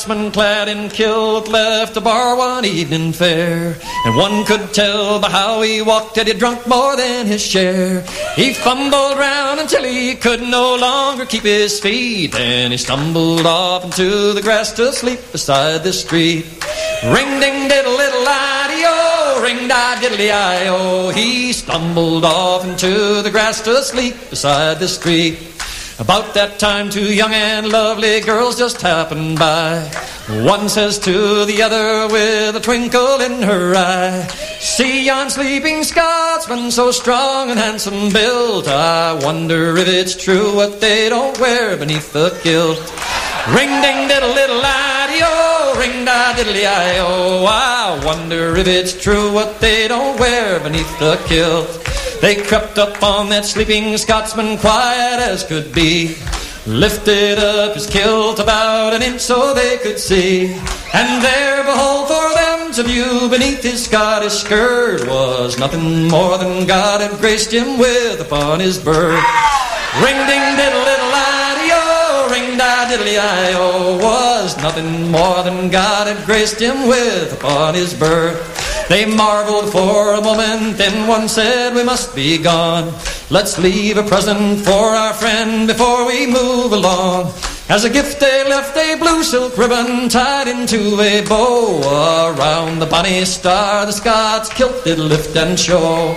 Scotsman 0.00 0.32
clad 0.32 0.68
in 0.68 0.88
kilt 0.88 1.46
left 1.48 1.92
the 1.92 2.00
bar 2.00 2.34
one 2.34 2.64
evening 2.64 3.12
fair, 3.12 3.76
and 4.06 4.16
one 4.16 4.46
could 4.46 4.72
tell 4.72 5.20
by 5.20 5.28
how 5.28 5.60
he 5.60 5.82
walked 5.82 6.14
that 6.14 6.26
he'd 6.26 6.38
drunk 6.38 6.66
more 6.66 6.96
than 6.96 7.26
his 7.26 7.42
share. 7.42 8.00
He 8.34 8.54
fumbled 8.54 9.18
round 9.18 9.60
until 9.60 9.84
he 9.84 10.14
could 10.14 10.40
no 10.40 10.74
longer 10.76 11.26
keep 11.26 11.42
his 11.42 11.78
feet, 11.80 12.34
and 12.34 12.72
he 12.72 12.78
stumbled 12.78 13.44
off 13.44 13.84
into 13.84 14.32
the 14.32 14.40
grass 14.40 14.72
to 14.72 14.90
sleep 14.90 15.20
beside 15.32 15.84
the 15.84 15.92
street. 15.92 16.46
Ring 17.04 17.38
ding 17.38 17.68
diddle 17.68 17.92
little 17.92 18.24
ideo, 18.24 19.42
ring 19.42 19.68
da 19.68 19.96
diddly 19.96 20.32
io. 20.32 21.10
He 21.10 21.52
stumbled 21.52 22.24
off 22.24 22.64
into 22.64 23.20
the 23.20 23.30
grass 23.30 23.60
to 23.62 23.82
sleep 23.82 24.16
beside 24.30 24.78
the 24.78 24.88
street. 24.88 25.59
About 26.00 26.32
that 26.32 26.58
time, 26.58 26.88
two 26.88 27.12
young 27.12 27.34
and 27.34 27.68
lovely 27.68 28.20
girls 28.20 28.56
just 28.56 28.80
happened 28.80 29.38
by. 29.38 29.84
One 30.42 30.70
says 30.70 30.98
to 31.00 31.44
the 31.44 31.60
other 31.60 32.08
with 32.10 32.56
a 32.56 32.60
twinkle 32.60 33.20
in 33.20 33.42
her 33.42 33.74
eye, 33.76 34.26
See 34.60 35.04
yon 35.04 35.28
sleeping 35.28 35.84
Scotsman, 35.84 36.70
so 36.70 36.90
strong 36.90 37.50
and 37.50 37.60
handsome 37.60 38.08
built. 38.14 38.66
I 38.66 39.12
wonder 39.22 39.76
if 39.76 39.88
it's 39.88 40.16
true 40.16 40.56
what 40.56 40.80
they 40.80 41.10
don't 41.10 41.38
wear 41.38 41.76
beneath 41.76 42.14
the 42.14 42.30
kilt. 42.42 42.80
Ring 43.54 43.68
ding 43.82 44.08
diddle 44.08 44.32
little 44.32 44.62
ideo, 44.62 45.78
ring 45.78 46.06
da 46.06 46.32
diddly 46.32 46.64
io. 46.64 47.44
I 47.44 48.00
wonder 48.06 48.56
if 48.56 48.66
it's 48.66 48.94
true 48.94 49.34
what 49.34 49.60
they 49.60 49.86
don't 49.86 50.18
wear 50.18 50.60
beneath 50.60 50.98
the 50.98 51.20
kilt. 51.28 51.89
They 52.20 52.36
crept 52.36 52.76
up 52.76 53.02
on 53.02 53.30
that 53.30 53.46
sleeping 53.46 53.96
Scotsman 53.96 54.58
quiet 54.58 55.20
as 55.20 55.42
could 55.42 55.72
be. 55.74 56.16
Lifted 56.66 57.38
up 57.38 57.72
his 57.74 57.86
kilt 57.86 58.38
about 58.38 58.92
an 58.92 59.00
inch 59.00 59.22
so 59.22 59.54
they 59.54 59.78
could 59.78 59.98
see. 59.98 60.52
And 60.92 61.24
there, 61.24 61.64
behold, 61.64 62.08
for 62.08 62.34
them 62.34 62.72
to 62.74 62.82
view 62.82 63.30
beneath 63.30 63.62
his 63.62 63.86
Scottish 63.86 64.34
skirt 64.34 65.08
was 65.08 65.58
nothing 65.58 66.08
more 66.08 66.36
than 66.36 66.66
God 66.66 67.00
had 67.00 67.18
graced 67.20 67.50
him 67.52 67.78
with 67.78 68.20
upon 68.20 68.60
his 68.60 68.78
birth. 68.78 69.24
Ring 70.04 70.20
ding 70.28 70.56
diddle 70.60 70.84
diddle 70.84 71.16
ideo, 71.16 72.30
ring 72.30 72.58
da 72.58 72.84
diddly 72.84 73.18
io 73.18 73.96
was 73.96 74.58
nothing 74.58 75.10
more 75.10 75.42
than 75.42 75.70
God 75.70 76.06
had 76.06 76.26
graced 76.26 76.60
him 76.60 76.86
with 76.86 77.32
upon 77.32 77.72
his 77.74 77.94
birth. 77.94 78.59
They 78.90 79.06
marveled 79.06 79.70
for 79.70 80.14
a 80.14 80.20
moment, 80.20 80.76
then 80.76 81.06
one 81.06 81.28
said, 81.28 81.76
We 81.76 81.84
must 81.84 82.12
be 82.12 82.38
gone. 82.38 82.92
Let's 83.30 83.56
leave 83.56 83.96
a 83.96 84.02
present 84.02 84.64
for 84.64 84.72
our 84.72 85.14
friend 85.14 85.68
before 85.68 86.08
we 86.08 86.26
move 86.26 86.72
along. 86.72 87.32
As 87.68 87.84
a 87.84 87.88
gift 87.88 88.18
they 88.18 88.42
left 88.48 88.76
a 88.76 88.96
blue 88.96 89.22
silk 89.22 89.56
ribbon 89.56 90.08
tied 90.08 90.48
into 90.48 91.00
a 91.00 91.24
bow. 91.24 92.34
Around 92.34 92.80
the 92.80 92.86
bonny 92.86 93.24
star 93.24 93.86
the 93.86 93.92
Scots 93.92 94.48
kilt 94.48 94.82
did 94.82 94.98
lift 94.98 95.36
and 95.36 95.56
show. 95.56 96.16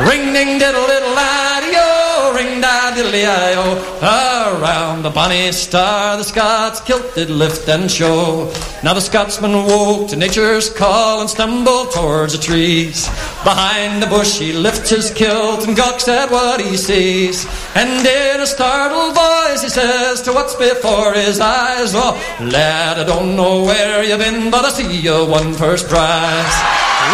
Ring 0.00 0.32
ding 0.32 0.58
diddle 0.58 0.86
diddle 0.86 1.16
ideo, 1.20 2.15
ring 2.34 2.60
da 2.60 2.92
diddly 2.94 3.24
io. 3.24 3.76
Around 4.02 5.02
the 5.02 5.10
bonny 5.10 5.52
star 5.52 6.16
the 6.16 6.24
Scots 6.24 6.80
kilt 6.80 7.14
did 7.14 7.30
lift 7.30 7.68
and 7.68 7.90
show. 7.90 8.52
Now 8.82 8.94
the 8.94 9.00
Scotsman 9.00 9.52
woke 9.52 10.08
to 10.08 10.16
nature's 10.16 10.70
call 10.70 11.20
and 11.20 11.30
stumbled 11.30 11.92
towards 11.92 12.32
the 12.32 12.42
trees. 12.42 13.06
Behind 13.44 14.02
the 14.02 14.06
bush 14.06 14.38
he 14.38 14.52
lifts 14.52 14.90
his 14.90 15.10
kilt 15.10 15.66
and 15.66 15.76
gawks 15.76 16.08
at 16.08 16.30
what 16.30 16.60
he 16.60 16.76
sees. 16.76 17.46
And 17.74 18.06
in 18.06 18.40
a 18.40 18.46
startled 18.46 19.14
voice 19.14 19.62
he 19.62 19.68
says 19.68 20.22
to 20.22 20.32
what's 20.32 20.54
before 20.54 21.12
his 21.12 21.40
eyes, 21.40 21.92
Oh, 21.94 22.14
lad, 22.40 22.98
I 22.98 23.04
don't 23.04 23.36
know 23.36 23.64
where 23.64 24.02
you've 24.04 24.18
been, 24.18 24.50
but 24.50 24.64
I 24.64 24.70
see 24.70 25.00
you 25.00 25.26
won 25.26 25.52
first 25.52 25.88
prize. 25.88 26.56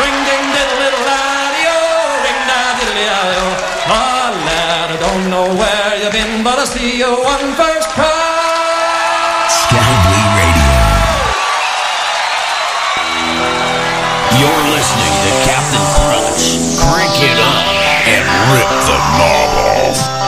Ring 0.01 0.19
ding 0.25 0.47
diddle 0.55 0.92
see 6.67 6.99
you 6.99 7.11
won 7.11 7.55
first 7.59 7.89
prize. 7.91 9.51
Sky 9.51 9.93
Blue 10.07 10.29
Radio. 10.39 10.75
You're 14.39 14.65
listening 14.71 15.15
to 15.27 15.31
Captain 15.43 15.87
Crunch. 15.99 16.63
Crank 16.79 17.19
it 17.19 17.39
up 17.39 17.67
and 18.07 18.23
rip 18.55 18.71
the 18.87 18.99
knob 19.19 19.51
off. 19.91 20.22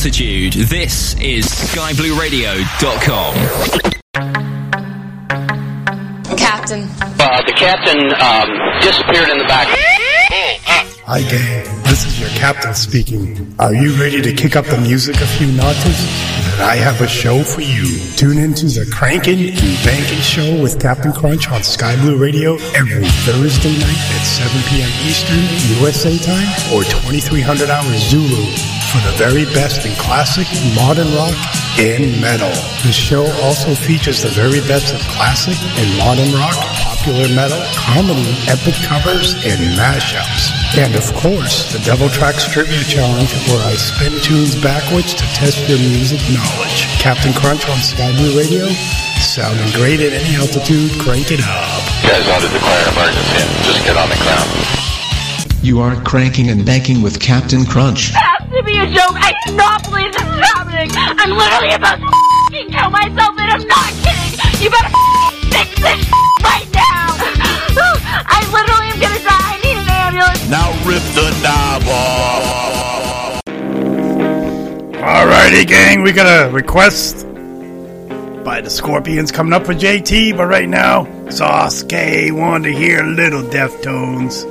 Altitude. 0.00 0.54
This 0.54 1.14
is 1.20 1.44
skyblueradio.com. 1.44 3.34
Captain. 6.38 6.88
Uh, 7.20 7.42
the 7.44 7.52
captain 7.52 7.98
um, 8.14 8.48
disappeared 8.80 9.28
in 9.28 9.36
the 9.36 9.44
back. 9.44 9.68
Hi, 11.04 11.20
gang. 11.20 11.82
This 11.82 12.06
is 12.06 12.18
your 12.18 12.30
captain 12.30 12.72
speaking. 12.72 13.54
Are 13.58 13.74
you 13.74 13.92
ready 14.00 14.22
to 14.22 14.32
kick 14.32 14.56
up 14.56 14.64
the 14.64 14.80
music 14.80 15.16
a 15.16 15.26
few 15.26 15.52
notches? 15.52 16.39
I 16.60 16.76
have 16.76 17.00
a 17.00 17.08
show 17.08 17.42
for 17.42 17.62
you. 17.62 17.98
Tune 18.16 18.38
into 18.38 18.66
the 18.66 18.84
Crankin' 18.92 19.48
and 19.56 19.76
Bankin' 19.82 20.20
Show 20.20 20.60
with 20.60 20.78
Captain 20.78 21.12
Crunch 21.12 21.50
on 21.50 21.62
Sky 21.62 21.96
Blue 21.96 22.16
Radio 22.16 22.54
every 22.76 23.08
Thursday 23.24 23.72
night 23.72 24.02
at 24.12 24.22
7 24.22 24.52
p.m. 24.68 24.92
Eastern 25.08 25.40
USA 25.80 26.12
time 26.20 26.46
or 26.68 26.84
2300 26.84 27.70
hours 27.70 28.04
Zulu 28.12 28.44
for 28.92 29.00
the 29.08 29.14
very 29.16 29.44
best 29.56 29.86
in 29.86 29.96
classic, 29.96 30.46
modern 30.76 31.08
rock, 31.16 31.34
and 31.80 32.20
metal. 32.20 32.52
The 32.84 32.92
show 32.92 33.24
also 33.40 33.74
features 33.74 34.22
the 34.22 34.28
very 34.28 34.60
best 34.68 34.92
of 34.92 35.00
classic 35.16 35.56
and 35.80 35.88
modern 35.96 36.32
rock, 36.36 36.60
popular 36.84 37.28
metal, 37.34 37.62
comedy, 37.72 38.36
epic 38.52 38.76
covers, 38.84 39.32
and 39.48 39.60
mashups. 39.80 40.59
And 40.78 40.94
of 40.94 41.02
course, 41.14 41.72
the 41.72 41.80
Devil 41.84 42.06
Trax 42.08 42.46
Trivia 42.46 42.78
Challenge, 42.86 43.30
where 43.50 43.62
I 43.66 43.74
spin 43.74 44.14
tunes 44.22 44.54
backwards 44.62 45.12
to 45.14 45.24
test 45.34 45.58
your 45.68 45.78
music 45.78 46.22
knowledge. 46.30 46.86
Captain 47.02 47.32
Crunch 47.34 47.68
on 47.68 47.76
Sky 47.82 48.10
Blue 48.16 48.38
Radio, 48.38 48.66
sounding 49.18 49.66
great 49.74 49.98
at 49.98 50.14
any 50.14 50.36
altitude, 50.38 50.94
crank 51.02 51.34
it 51.34 51.42
up. 51.42 51.66
You 52.06 52.14
guys 52.14 52.22
ought 52.30 52.40
to 52.46 52.50
declare 52.54 52.80
an 52.86 52.94
emergency 52.94 53.36
and 53.42 53.50
just 53.66 53.82
get 53.84 53.96
on 53.98 54.08
the 54.08 54.18
ground. 54.22 54.48
You 55.60 55.80
are 55.80 55.98
cranking 56.06 56.48
and 56.48 56.64
banking 56.64 57.02
with 57.02 57.18
Captain 57.20 57.66
Crunch. 57.66 58.14
has 58.14 58.46
to 58.48 58.62
be 58.62 58.78
a 58.78 58.86
joke. 58.94 59.18
I 59.18 59.34
cannot 59.44 59.82
believe 59.84 60.12
this 60.14 60.22
is 60.22 60.40
happening. 60.54 60.88
I'm 60.94 61.34
literally 61.34 61.74
about 61.74 61.98
to 61.98 62.06
f***ing 62.06 62.70
kill 62.70 62.88
myself, 62.88 63.34
and 63.36 63.50
I'm 63.58 63.66
not 63.66 63.90
kidding. 64.06 64.38
You 64.62 64.70
better 64.70 64.88
f***ing 64.88 65.50
fix 65.50 65.68
this 65.82 66.00
right 66.46 66.68
now. 66.72 67.18
I 68.24 68.40
literally 68.48 68.88
am 68.88 68.98
gonna 69.02 69.18
die. 69.19 69.19
Now 70.50 70.70
rip 70.86 71.02
the 71.14 71.30
knob 71.42 71.82
off. 71.88 73.40
Alrighty, 74.94 75.66
gang, 75.66 76.02
we 76.02 76.12
got 76.12 76.26
a 76.26 76.50
request 76.50 77.26
by 78.44 78.60
the 78.60 78.68
Scorpions 78.68 79.32
coming 79.32 79.54
up 79.54 79.64
for 79.64 79.72
JT, 79.72 80.36
but 80.36 80.46
right 80.46 80.68
now, 80.68 81.04
Sasuke 81.26 82.32
wanted 82.32 82.72
to 82.72 82.76
hear 82.76 83.02
Little 83.02 83.42
Deftones. 83.42 84.44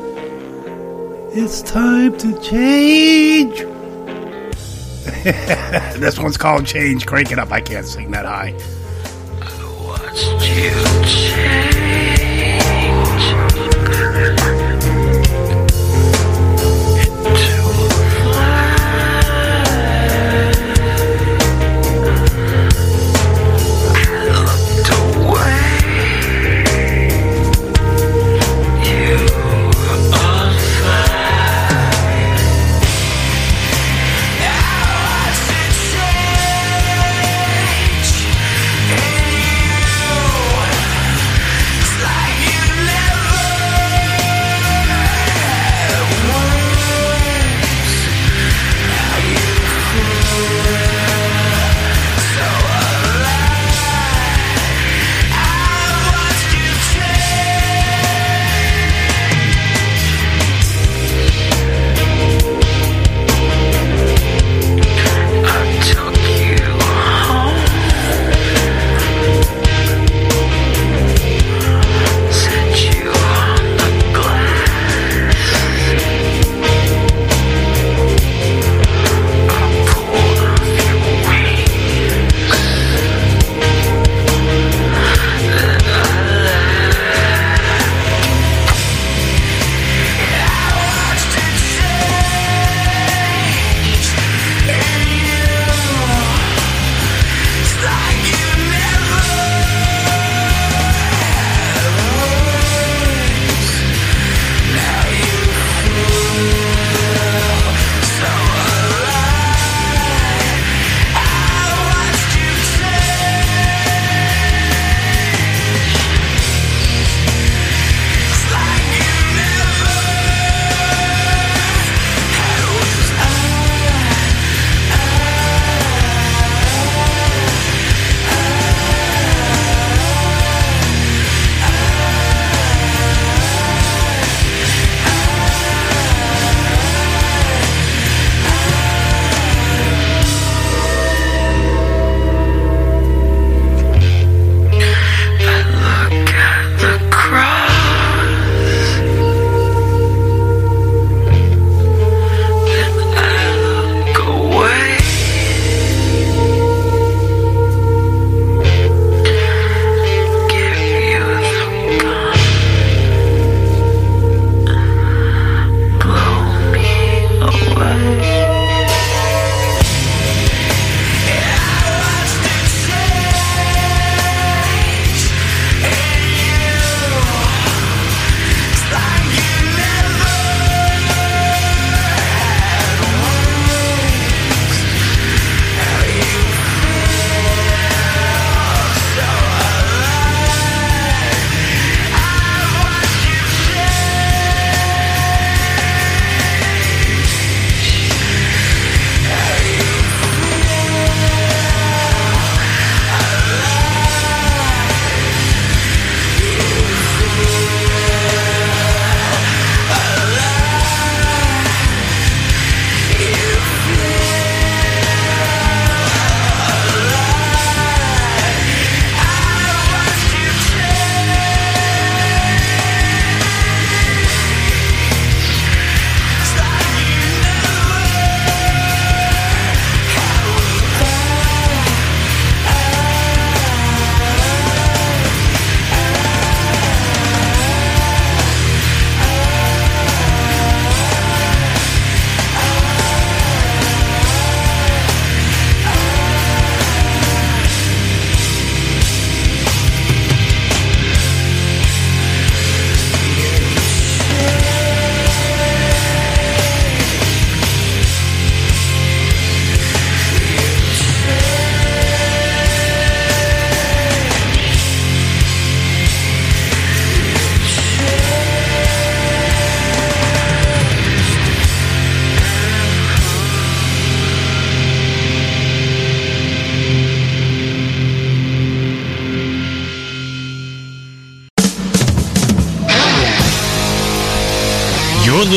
It's 1.35 1.61
time 1.61 2.17
to 2.17 2.41
change. 2.41 3.59
this 5.99 6.17
one's 6.17 6.37
called 6.37 6.65
Change. 6.65 7.05
Crank 7.05 7.31
it 7.31 7.37
up. 7.37 7.51
I 7.51 7.61
can't 7.61 7.85
sing 7.85 8.09
that 8.11 8.25
high. 8.25 8.55
Change 10.39 11.78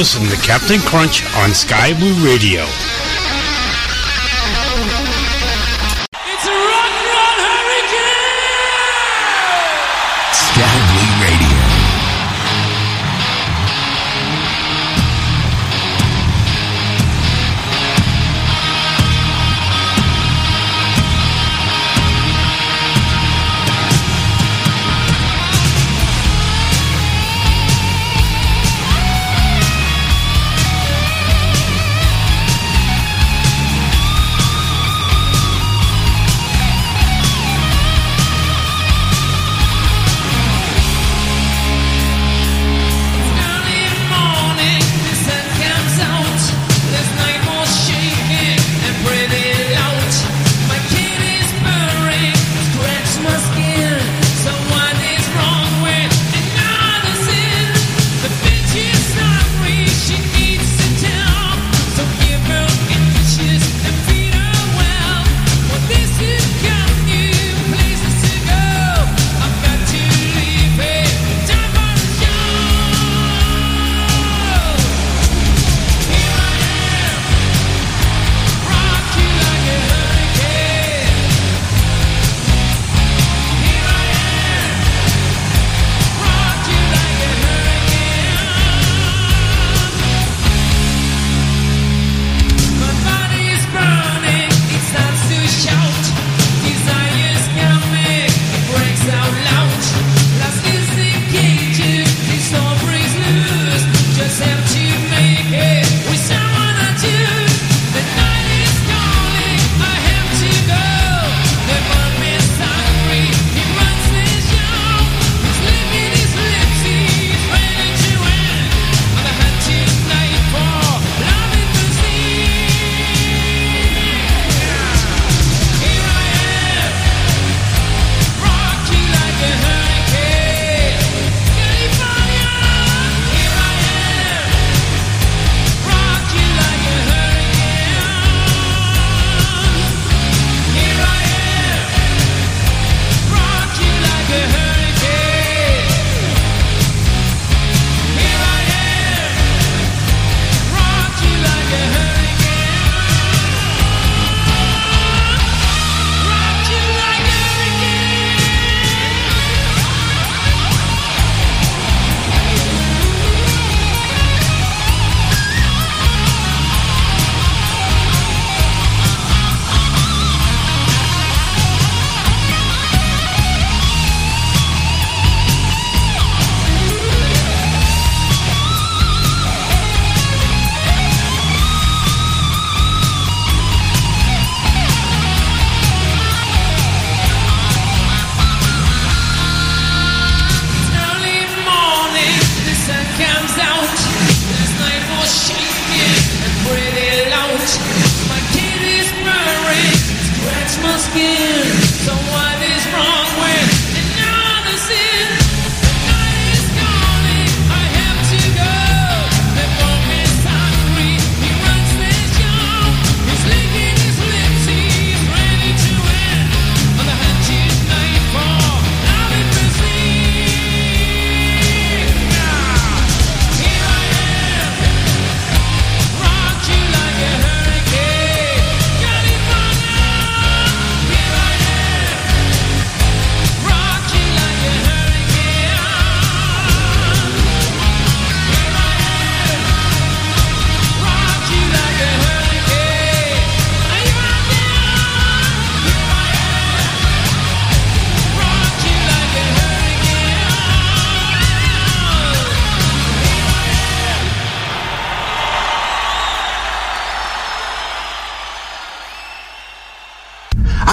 listen 0.02 0.28
to 0.28 0.36
Captain 0.44 0.80
Crunch 0.80 1.22
on 1.36 1.54
Sky 1.54 1.92
Blue 1.96 2.26
Radio. 2.26 2.81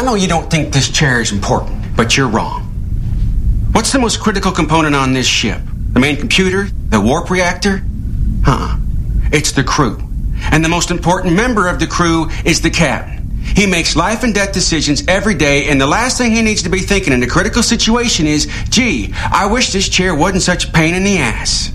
Know 0.10 0.16
you 0.16 0.28
don't 0.28 0.50
think 0.50 0.74
this 0.74 0.90
chair 0.90 1.22
is 1.22 1.32
important, 1.32 1.96
but 1.96 2.18
you're 2.18 2.28
wrong. 2.28 2.64
What's 3.74 3.92
the 3.92 4.00
most 4.00 4.20
critical 4.20 4.52
component 4.52 4.96
on 4.96 5.14
this 5.14 5.28
ship? 5.28 5.62
The 5.94 6.00
main 6.00 6.16
computer? 6.16 6.68
The 6.90 7.00
warp 7.00 7.30
reactor? 7.30 7.84
Huh. 8.44 8.78
It's 9.32 9.52
the 9.52 9.64
crew. 9.64 10.02
And 10.52 10.66
the 10.66 10.70
most 10.70 10.90
important 10.90 11.36
member 11.36 11.68
of 11.68 11.80
the 11.80 11.86
crew 11.86 12.28
is 12.44 12.60
the 12.60 12.72
captain. 12.72 13.40
He 13.56 13.68
makes 13.68 13.96
life 13.96 14.24
and 14.24 14.34
death 14.34 14.52
decisions 14.52 15.04
every 15.08 15.36
day, 15.36 15.70
and 15.70 15.80
the 15.80 15.86
last 15.86 16.18
thing 16.18 16.32
he 16.32 16.42
needs 16.42 16.64
to 16.64 16.70
be 16.70 16.80
thinking 16.80 17.14
in 17.14 17.22
a 17.22 17.28
critical 17.28 17.62
situation 17.62 18.26
is, 18.26 18.48
gee, 18.70 19.14
I 19.14 19.46
wish 19.46 19.72
this 19.72 19.90
chair 19.90 20.16
wasn't 20.16 20.42
such 20.42 20.70
a 20.70 20.72
pain 20.72 20.96
in 20.96 21.04
the 21.04 21.20
ass. 21.20 21.72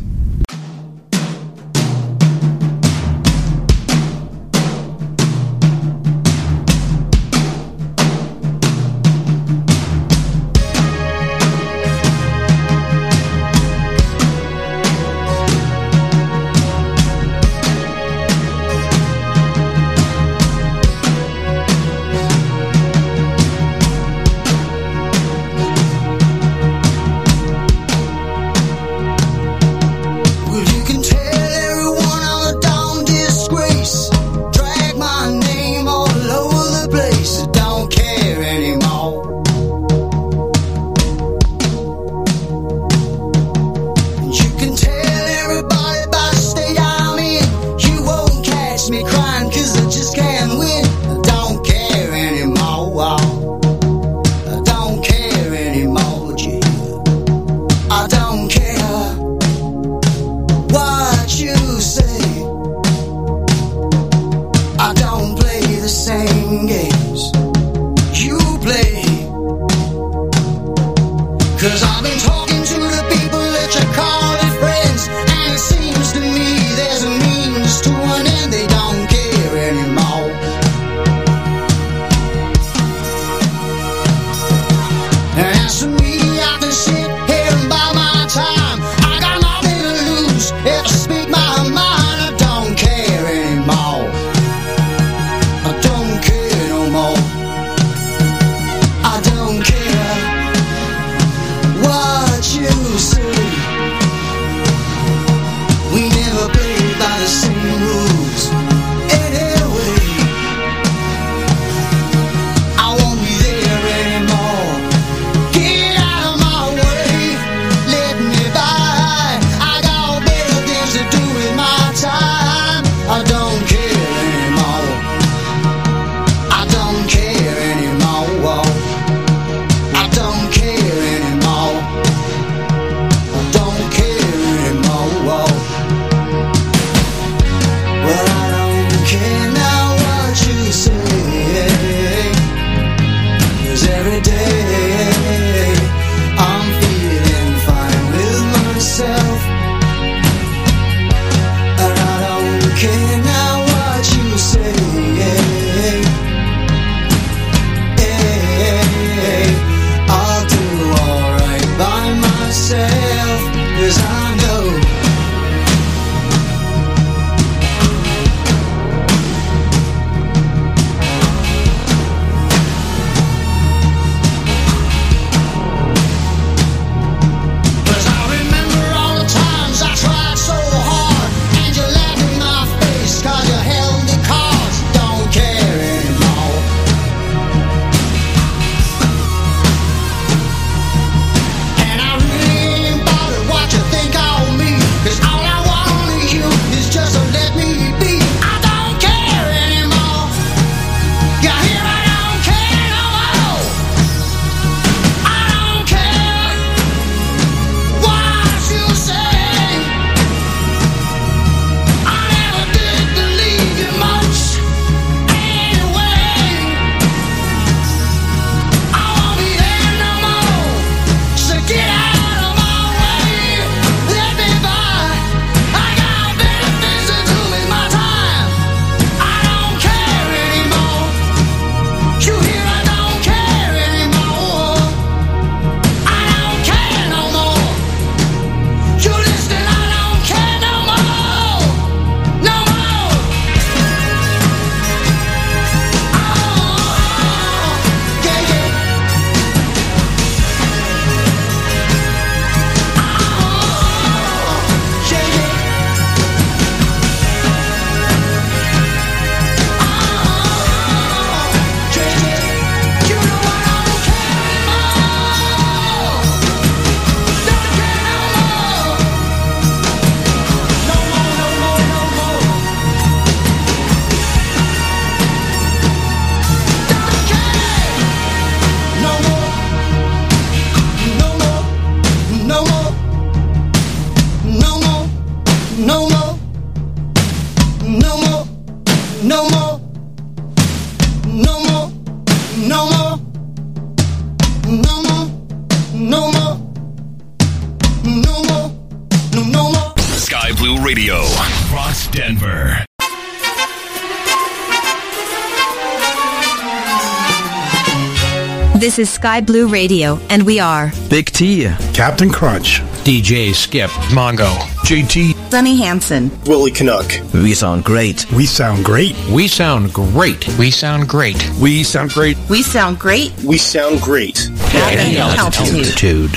This 308.95 309.09
is 309.09 309.15
Sky 309.15 309.41
Blue 309.41 309.67
Radio, 309.67 310.21
and 310.31 310.47
we 310.47 310.61
are 310.61 310.93
Big 311.11 311.27
T, 311.27 311.65
Captain 311.93 312.31
Crunch, 312.31 312.81
DJ 313.03 313.53
Skip, 313.53 313.91
Mongo, 314.13 314.55
JT, 314.87 315.35
Sunny 315.51 315.77
Hansen, 315.79 316.31
Willie 316.47 316.71
Canuck. 316.71 317.13
We 317.33 317.55
sound 317.55 317.85
great. 317.85 318.31
We 318.31 318.47
sound 318.47 318.85
great. 318.85 319.17
We 319.29 319.49
sound 319.49 319.93
great. 319.93 320.47
We 320.57 320.71
sound 320.71 321.09
great. 321.09 321.37
We 321.61 321.83
sound 321.83 322.13
great. 322.13 322.39
We 322.49 322.63
sound 322.63 323.01
great. 323.01 323.33
We 323.45 323.59
sound 323.59 324.01
great. 324.01 324.49
At 324.73 324.97
any 324.97 325.19
altitude. 325.19 326.31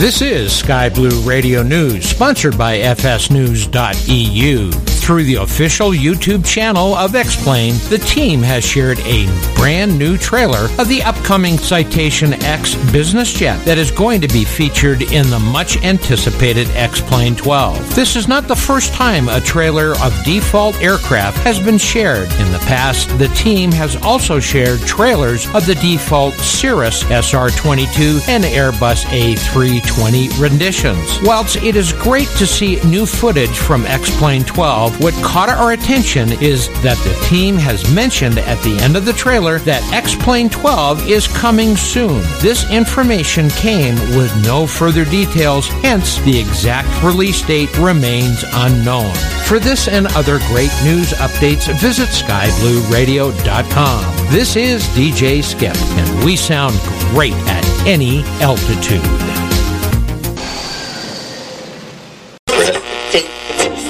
This 0.00 0.20
is 0.20 0.52
Sky 0.52 0.88
Blue 0.88 1.20
Radio 1.20 1.62
News, 1.62 2.08
sponsored 2.08 2.58
by 2.58 2.78
FSNews.eu. 2.78 4.72
Through 5.04 5.24
the 5.24 5.34
official 5.34 5.90
YouTube 5.90 6.46
channel 6.46 6.94
of 6.94 7.14
X-Plane, 7.14 7.74
the 7.90 7.98
team 7.98 8.40
has 8.40 8.64
shared 8.64 8.98
a 9.00 9.26
brand 9.54 9.98
new 9.98 10.16
trailer 10.16 10.66
of 10.78 10.88
the 10.88 11.02
upcoming 11.02 11.58
Citation 11.58 12.32
X 12.42 12.74
business 12.90 13.30
jet 13.30 13.62
that 13.66 13.76
is 13.76 13.90
going 13.90 14.22
to 14.22 14.28
be 14.28 14.46
featured 14.46 15.02
in 15.02 15.28
the 15.28 15.38
much 15.38 15.76
anticipated 15.84 16.70
X-Plane 16.70 17.36
12. 17.36 17.94
This 17.94 18.16
is 18.16 18.28
not 18.28 18.48
the 18.48 18.56
first 18.56 18.94
time 18.94 19.28
a 19.28 19.42
trailer 19.42 19.90
of 20.02 20.24
default 20.24 20.74
aircraft 20.80 21.36
has 21.40 21.60
been 21.60 21.76
shared. 21.76 22.32
In 22.40 22.50
the 22.50 22.64
past, 22.66 23.10
the 23.18 23.28
team 23.28 23.72
has 23.72 23.96
also 23.96 24.40
shared 24.40 24.80
trailers 24.80 25.46
of 25.54 25.66
the 25.66 25.74
default 25.74 26.32
Cirrus 26.36 27.02
SR-22 27.02 28.26
and 28.26 28.42
Airbus 28.42 29.04
A320 29.04 30.40
renditions. 30.40 31.18
Whilst 31.24 31.56
it 31.56 31.76
is 31.76 31.92
great 31.92 32.28
to 32.38 32.46
see 32.46 32.80
new 32.86 33.04
footage 33.04 33.58
from 33.58 33.84
X-Plane 33.84 34.44
12, 34.44 34.93
what 34.98 35.14
caught 35.24 35.48
our 35.48 35.72
attention 35.72 36.30
is 36.40 36.68
that 36.82 36.96
the 36.98 37.14
team 37.28 37.56
has 37.56 37.92
mentioned 37.94 38.38
at 38.38 38.62
the 38.62 38.78
end 38.78 38.96
of 38.96 39.04
the 39.04 39.12
trailer 39.12 39.58
that 39.60 39.82
X-Plane 39.92 40.48
12 40.48 41.08
is 41.08 41.26
coming 41.28 41.76
soon. 41.76 42.22
This 42.40 42.68
information 42.70 43.48
came 43.50 43.94
with 44.16 44.32
no 44.44 44.66
further 44.66 45.04
details, 45.04 45.68
hence 45.82 46.18
the 46.20 46.38
exact 46.38 46.88
release 47.02 47.42
date 47.42 47.76
remains 47.78 48.44
unknown. 48.52 49.12
For 49.46 49.58
this 49.58 49.88
and 49.88 50.06
other 50.08 50.38
great 50.48 50.72
news 50.84 51.12
updates, 51.14 51.72
visit 51.80 52.08
skyblueradio.com. 52.08 54.26
This 54.30 54.56
is 54.56 54.84
DJ 54.88 55.42
Skip, 55.42 55.76
and 55.76 56.24
we 56.24 56.36
sound 56.36 56.78
great 57.12 57.34
at 57.48 57.64
any 57.86 58.22
altitude. 58.40 59.33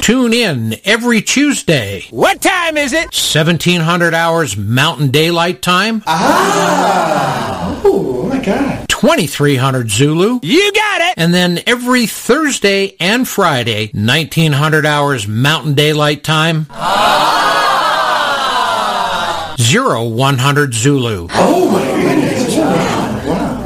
Tune 0.05 0.35
in 0.35 0.77
every 0.85 1.23
Tuesday. 1.23 2.05
What 2.11 2.43
time 2.43 2.77
is 2.77 2.93
it? 2.93 3.05
1700 3.05 4.13
hours 4.13 4.55
Mountain 4.55 5.11
Daylight 5.11 5.63
Time. 5.63 6.03
Ah! 6.07 7.81
Oh, 7.83 8.29
my 8.29 8.39
God. 8.39 8.87
2300 8.91 9.91
Zulu. 9.91 10.41
You 10.43 10.73
got 10.75 11.01
it! 11.01 11.15
And 11.17 11.33
then 11.33 11.61
every 11.67 12.07
Thursday 12.07 12.97
and 13.01 13.27
Friday, 13.27 13.93
1900 13.95 14.85
hours 14.85 15.27
Mountain 15.27 15.73
Daylight 15.73 16.23
Time. 16.23 16.67
Ah! 16.69 17.15
0100 19.59 20.75
Zulu. 20.75 21.29
Oh, 21.33 21.71
my 21.71 21.83
goodness. 22.03 23.04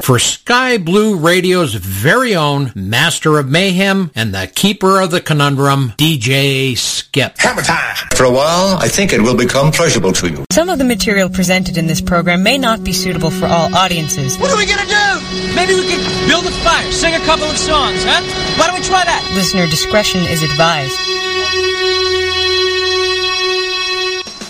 For 0.08 0.18
Sky 0.18 0.78
Blue 0.78 1.16
Radio's 1.18 1.74
very 1.74 2.34
own 2.34 2.72
Master 2.74 3.36
of 3.36 3.46
Mayhem 3.46 4.10
and 4.14 4.34
the 4.34 4.46
Keeper 4.46 5.02
of 5.02 5.10
the 5.10 5.20
Conundrum, 5.20 5.92
DJ 5.98 6.78
Skip. 6.78 7.36
Hammer 7.36 7.60
time! 7.60 7.94
For 8.14 8.24
a 8.24 8.30
while, 8.30 8.78
I 8.78 8.88
think 8.88 9.12
it 9.12 9.20
will 9.20 9.36
become 9.36 9.70
pleasurable 9.70 10.12
to 10.12 10.30
you. 10.30 10.46
Some 10.50 10.70
of 10.70 10.78
the 10.78 10.84
material 10.86 11.28
presented 11.28 11.76
in 11.76 11.88
this 11.88 12.00
program 12.00 12.42
may 12.42 12.56
not 12.56 12.82
be 12.82 12.94
suitable 12.94 13.30
for 13.30 13.44
all 13.44 13.74
audiences. 13.76 14.38
What 14.38 14.50
are 14.50 14.56
we 14.56 14.64
gonna 14.64 14.88
do? 14.88 15.54
Maybe 15.54 15.74
we 15.74 15.82
could 15.86 16.00
build 16.26 16.46
a 16.46 16.52
fire, 16.64 16.90
sing 16.90 17.14
a 17.14 17.20
couple 17.26 17.44
of 17.44 17.58
songs, 17.58 18.02
huh? 18.02 18.22
Why 18.58 18.66
don't 18.66 18.80
we 18.80 18.86
try 18.86 19.04
that? 19.04 19.30
Listener 19.34 19.66
discretion 19.66 20.22
is 20.22 20.42
advised. 20.42 20.96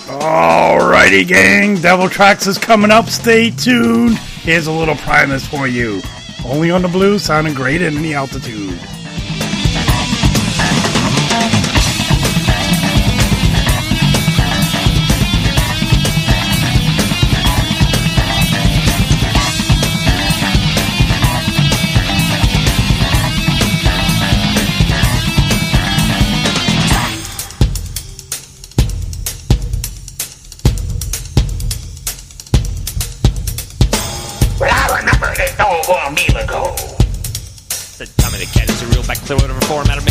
Alrighty, 0.06 1.26
gang. 1.26 1.80
Devil 1.80 2.06
Trax 2.06 2.46
is 2.46 2.58
coming 2.58 2.92
up. 2.92 3.08
Stay 3.08 3.50
tuned. 3.50 4.20
Here's 4.48 4.66
a 4.66 4.72
little 4.72 4.94
Primus 4.94 5.46
for 5.46 5.68
you. 5.68 6.00
Only 6.42 6.70
on 6.70 6.80
the 6.80 6.88
blue, 6.88 7.18
sounding 7.18 7.52
great 7.52 7.82
at 7.82 7.92
any 7.92 8.14
altitude. 8.14 8.80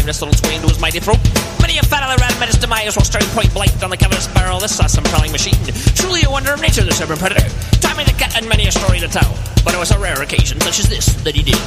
Little 0.08 0.34
swing 0.34 0.62
to 0.62 0.68
his 0.68 0.80
mighty 0.80 0.99
throat. 0.99 1.20
Many 1.60 1.78
a 1.78 1.84
fellow 1.84 2.16
ran 2.16 2.39
met 2.39 2.47
his 2.47 2.58
demise 2.58 2.95
while 2.95 3.03
staring 3.03 3.28
point 3.36 3.53
blank 3.53 3.72
on 3.84 3.89
the 3.89 3.97
cover's 3.97 4.28
barrel. 4.30 4.58
This 4.60 4.80
awesome 4.80 5.03
prowling 5.03 5.34
machine. 5.34 5.60
Truly 5.95 6.24
a 6.24 6.32
wonder 6.32 6.53
of 6.53 6.62
nature, 6.62 6.84
this 6.84 7.01
urban 7.01 7.18
predator. 7.18 7.49
Tommy 7.82 8.05
the 8.05 8.14
cat 8.14 8.32
had 8.32 8.47
many 8.47 8.68
a 8.68 8.72
story 8.72 8.99
to 8.99 9.08
tell, 9.10 9.36
but 9.66 9.74
it 9.74 9.78
was 9.78 9.91
a 9.91 9.99
rare 9.99 10.22
occasion 10.22 10.62
such 10.62 10.80
as 10.80 10.88
this 10.88 11.08
that 11.24 11.36
he 11.36 11.43
did. 11.43 11.60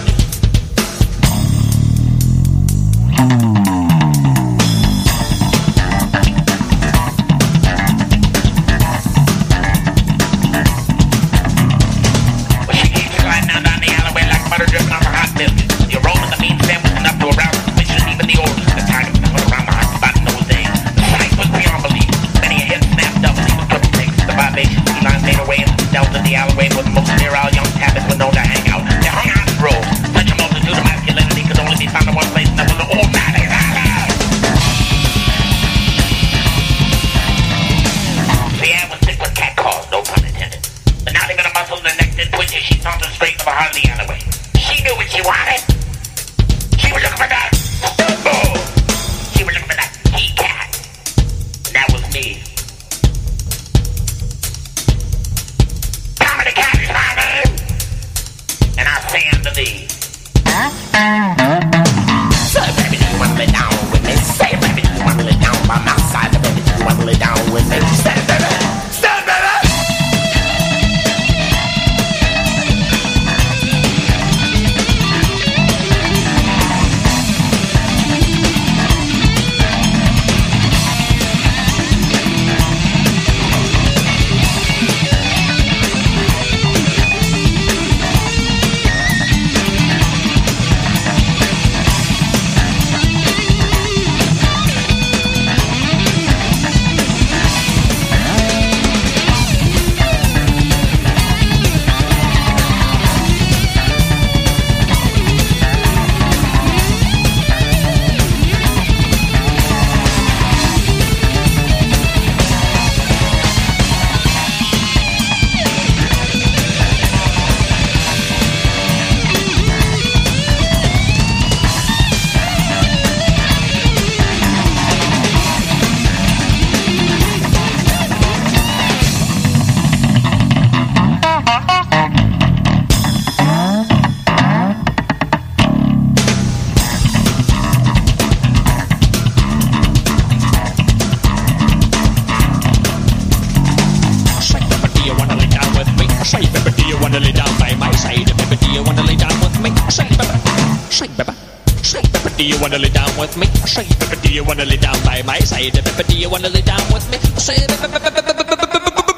do 152.41 152.47
you 152.47 152.59
wanna 152.59 152.79
lay 152.79 152.89
down 152.89 153.19
with 153.19 153.37
me? 153.37 153.47
Say, 153.69 153.85
baby, 154.01 154.17
do 154.23 154.33
you 154.33 154.43
wanna 154.43 154.65
lay 154.65 154.79
down 154.79 154.97
by 155.05 155.21
my 155.27 155.39
side? 155.41 155.75
Baby, 155.75 156.05
do 156.09 156.17
you 156.17 156.31
wanna 156.31 156.49
lay 156.49 156.63
down 156.63 156.81
with 156.91 157.05
me? 157.13 157.19
Say, 157.37 157.57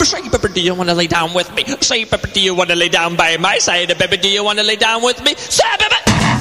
Say, 0.03 0.29
baby, 0.29 0.49
do 0.53 0.61
you 0.61 0.75
wanna 0.75 0.95
lay 0.95 1.07
down 1.07 1.33
with 1.33 1.55
me? 1.55 1.62
Say, 1.81 2.05
baby, 2.05 2.29
do 2.35 2.41
you 2.41 2.53
wanna 2.53 2.75
lay 2.75 2.89
down 2.89 3.14
by 3.14 3.37
my 3.37 3.59
side? 3.59 3.97
Baby, 3.97 4.16
do 4.16 4.29
you 4.29 4.43
wanna 4.43 4.64
lay 4.64 4.75
down 4.75 5.03
with 5.03 5.23
me? 5.23 5.37
Say, 5.37 5.62
baby, 5.79 5.95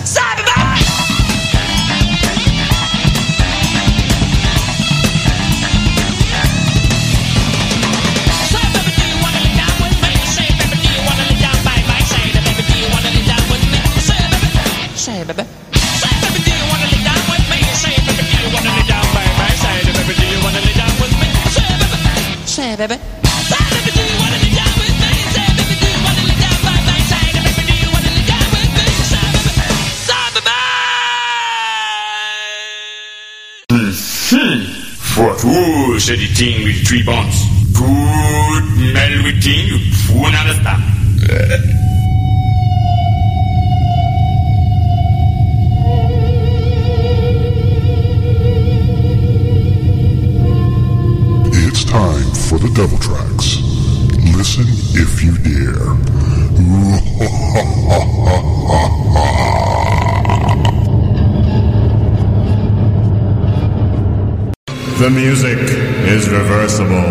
say, 0.05 0.21
baby. 15.23 15.33
baby. 15.43 15.60
Fourth, 35.11 35.45
ooh, 35.45 35.99
said 35.99 36.17
the 36.17 36.25
thing 36.33 36.63
with 36.63 36.87
three 36.87 37.03
bones. 37.03 37.45
Good 37.77 38.93
melody 38.93 39.39
thing, 39.39 39.67
you 39.67 39.77
understand. 40.25 40.81
It's 41.21 41.80
the 52.61 52.69
Devil 52.75 52.97
Trax. 52.99 53.57
Listen 54.37 54.65
if 54.93 55.23
you 55.23 55.35
dare. 55.39 55.95
The 64.99 65.09
music 65.09 65.57
is 66.07 66.29
reversible, 66.29 67.01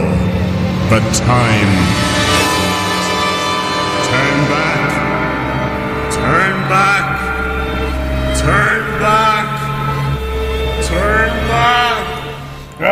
but 0.89 1.03
time. 1.15 2.10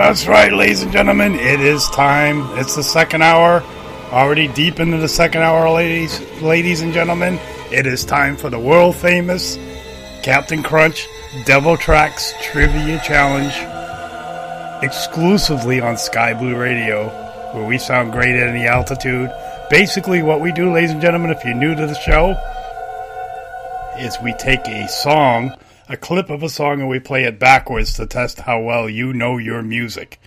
That's 0.09 0.27
right, 0.27 0.51
ladies 0.51 0.83
and 0.83 0.91
gentlemen. 0.91 1.35
It 1.35 1.61
is 1.61 1.87
time. 1.91 2.41
It's 2.59 2.75
the 2.75 2.83
second 2.83 3.21
hour. 3.21 3.63
Already 4.11 4.49
deep 4.49 4.81
into 4.81 4.97
the 4.97 5.07
second 5.07 5.43
hour, 5.43 5.69
ladies, 5.69 6.19
ladies 6.41 6.81
and 6.81 6.95
gentlemen. 6.95 7.39
It 7.71 7.87
is 7.87 8.07
time 8.07 8.35
for 8.35 8.49
the 8.49 8.59
world 8.59 8.97
famous 8.97 9.59
Captain 10.23 10.63
Crunch 10.63 11.07
Devil 11.45 11.77
Trax 11.77 12.33
Trivia 12.41 12.99
Challenge 13.05 13.53
exclusively 14.83 15.83
on 15.83 15.99
Sky 15.99 16.33
Blue 16.33 16.57
Radio, 16.57 17.09
where 17.53 17.67
we 17.67 17.77
sound 17.77 18.11
great 18.11 18.35
at 18.35 18.49
any 18.49 18.67
altitude. 18.67 19.31
Basically, 19.69 20.23
what 20.23 20.41
we 20.41 20.53
do, 20.53 20.73
ladies 20.73 20.93
and 20.93 21.03
gentlemen, 21.03 21.33
if 21.33 21.45
you're 21.45 21.53
new 21.53 21.75
to 21.75 21.87
the 21.87 22.01
show, 22.01 22.31
is 23.99 24.17
we 24.23 24.33
take 24.39 24.67
a 24.69 24.89
song, 24.89 25.53
a 25.89 25.97
clip 25.97 26.31
of 26.31 26.43
a 26.43 26.49
song, 26.49 26.81
and 26.81 26.89
we 26.89 27.01
play 27.01 27.25
it 27.25 27.39
backwards 27.39 27.95
to 27.95 28.07
test 28.07 28.41
how 28.41 28.61
well 28.61 28.89
you 28.89 29.13
know 29.13 29.39
your 29.39 29.63
music. 29.63 30.21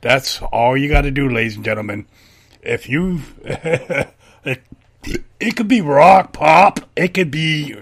That's 0.00 0.42
all 0.42 0.76
you 0.76 0.88
got 0.88 1.02
to 1.02 1.10
do, 1.10 1.30
ladies 1.30 1.56
and 1.56 1.64
gentlemen. 1.64 2.06
If 2.62 2.88
you. 2.88 3.20
it, 3.44 4.62
it 5.40 5.56
could 5.56 5.68
be 5.68 5.80
rock, 5.80 6.32
pop, 6.32 6.80
it 6.96 7.14
could 7.14 7.30
be. 7.30 7.74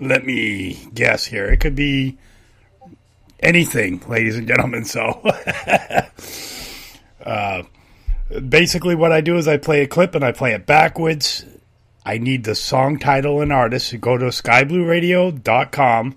Let 0.00 0.24
me 0.24 0.88
guess 0.94 1.26
here. 1.26 1.46
It 1.46 1.58
could 1.58 1.74
be 1.74 2.18
anything, 3.38 4.02
ladies 4.08 4.36
and 4.36 4.48
gentlemen. 4.48 4.84
So, 4.84 5.02
uh, 7.24 7.62
basically, 8.48 8.94
what 8.94 9.12
I 9.12 9.20
do 9.20 9.36
is 9.36 9.46
I 9.46 9.58
play 9.58 9.82
a 9.82 9.86
clip 9.86 10.14
and 10.14 10.24
I 10.24 10.32
play 10.32 10.54
it 10.54 10.66
backwards. 10.66 11.44
I 12.04 12.18
need 12.18 12.44
the 12.44 12.54
song 12.54 12.98
title 12.98 13.40
and 13.42 13.52
artist. 13.52 14.00
Go 14.00 14.16
to 14.16 14.26
skyblueradio.com, 14.26 16.16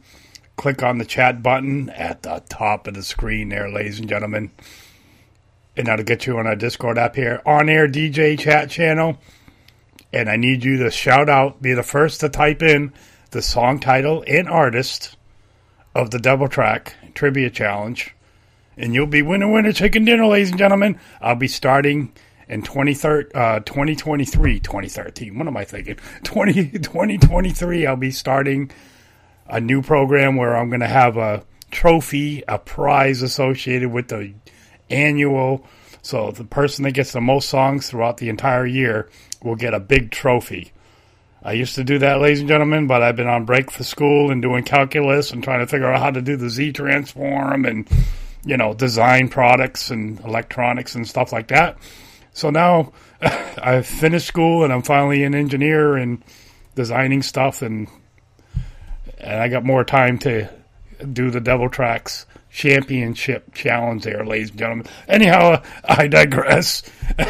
click 0.56 0.82
on 0.84 0.98
the 0.98 1.06
chat 1.06 1.44
button 1.44 1.90
at 1.90 2.24
the 2.24 2.42
top 2.48 2.88
of 2.88 2.94
the 2.94 3.04
screen 3.04 3.50
there, 3.50 3.70
ladies 3.70 4.00
and 4.00 4.08
gentlemen. 4.08 4.52
And 5.76 5.88
that'll 5.88 6.06
get 6.06 6.26
you 6.26 6.38
on 6.38 6.48
our 6.48 6.56
Discord 6.56 6.98
app 6.98 7.16
here, 7.16 7.42
on 7.46 7.68
air 7.68 7.88
DJ 7.88 8.40
chat 8.40 8.70
channel. 8.70 9.18
And 10.14 10.30
I 10.30 10.38
need 10.38 10.64
you 10.64 10.78
to 10.78 10.92
shout 10.92 11.28
out, 11.28 11.62
be 11.62 11.74
the 11.74 11.84
first 11.84 12.22
to 12.22 12.30
type 12.30 12.62
in 12.62 12.94
the 13.32 13.42
song 13.42 13.80
title 13.80 14.24
and 14.28 14.48
artist 14.48 15.18
of 15.96 16.12
the 16.12 16.20
double 16.20 16.48
track 16.48 16.96
trivia 17.14 17.50
challenge. 17.50 18.16
And 18.78 18.94
you'll 18.94 19.08
be 19.08 19.22
winner, 19.22 19.52
winner, 19.52 19.74
chicken 19.74 20.06
dinner, 20.06 20.26
ladies 20.26 20.50
and 20.50 20.60
gentlemen. 20.60 21.00
I'll 21.20 21.36
be 21.36 21.48
starting 21.48 22.14
in 22.54 22.62
2013, 22.62 23.32
uh, 23.36 23.60
2023, 23.62 24.60
2013. 24.60 25.38
What 25.38 25.48
am 25.48 25.58
I 25.58 25.66
thinking? 25.66 25.98
20, 26.24 26.70
2023, 26.70 27.88
I'll 27.88 27.96
be 27.96 28.12
starting 28.12 28.72
a 29.48 29.60
new 29.60 29.82
program 29.82 30.36
where 30.36 30.56
I'm 30.56 30.70
going 30.70 30.82
to 30.82 30.88
have 30.88 31.18
a 31.18 31.44
trophy, 31.72 32.44
a 32.48 32.60
prize 32.60 33.22
associated 33.24 33.92
with 33.92 34.08
the 34.08 34.34
annual. 34.90 35.66
So 36.04 36.32
the 36.32 36.44
person 36.44 36.84
that 36.84 36.92
gets 36.92 37.12
the 37.12 37.22
most 37.22 37.50
songs 37.50 37.90
throughout 37.90 38.18
the 38.18 38.30
entire 38.30 38.66
year 38.66 39.10
will 39.42 39.56
get 39.56 39.74
a 39.74 39.80
big 39.80 40.12
trophy. 40.12 40.72
I 41.42 41.54
used 41.54 41.76
to 41.76 41.84
do 41.84 42.00
that, 42.00 42.22
ladies 42.22 42.40
and 42.40 42.48
gentlemen, 42.48 42.88
but 42.88 43.02
I've 43.02 43.18
been 43.18 43.28
on 43.28 43.44
break 43.44 43.70
for 43.70 43.84
school 43.84 44.32
and 44.32 44.42
doing 44.42 44.64
calculus 44.64 45.32
and 45.32 45.44
trying 45.44 45.60
to 45.60 45.68
figure 45.68 45.92
out 45.92 46.00
how 46.00 46.12
to 46.12 46.22
do 46.22 46.38
the 46.38 46.50
Z 46.50 46.72
transform 46.72 47.66
and, 47.66 47.86
you 48.46 48.56
know, 48.56 48.74
design 48.74 49.28
products 49.28 49.90
and 49.90 50.22
electronics 50.22 50.96
and 50.96 51.06
stuff 51.06 51.34
like 51.34 51.48
that. 51.48 51.78
So 52.34 52.50
now 52.50 52.92
I've 53.22 53.88
finished 53.88 54.28
school 54.28 54.64
and 54.64 54.74
I'm 54.74 54.82
finally 54.82 55.24
an 55.24 55.36
engineer 55.36 55.96
and 55.96 56.24
designing 56.76 57.22
stuff 57.22 57.62
and 57.62 57.88
and 59.20 59.40
I 59.40 59.48
got 59.48 59.64
more 59.64 59.86
time 59.86 60.18
to 60.20 60.50
do 61.12 61.32
the 61.32 61.40
Devil 61.40 61.70
Trax 61.70 62.26
Championship 62.52 63.54
Challenge 63.54 64.04
there, 64.04 64.26
ladies 64.26 64.50
and 64.50 64.60
gentlemen. 64.60 64.88
Anyhow, 65.08 65.64
I 65.86 66.08
digress. 66.08 66.84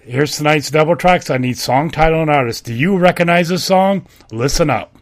Here's 0.00 0.36
tonight's 0.36 0.70
Devil 0.70 0.96
Trax. 0.96 1.30
I 1.30 1.38
need 1.38 1.58
song 1.58 1.90
title 1.90 2.22
and 2.22 2.30
artist. 2.30 2.64
Do 2.64 2.72
you 2.72 2.96
recognize 2.96 3.48
this 3.48 3.64
song? 3.64 4.06
Listen 4.30 4.70
up. 4.70 4.96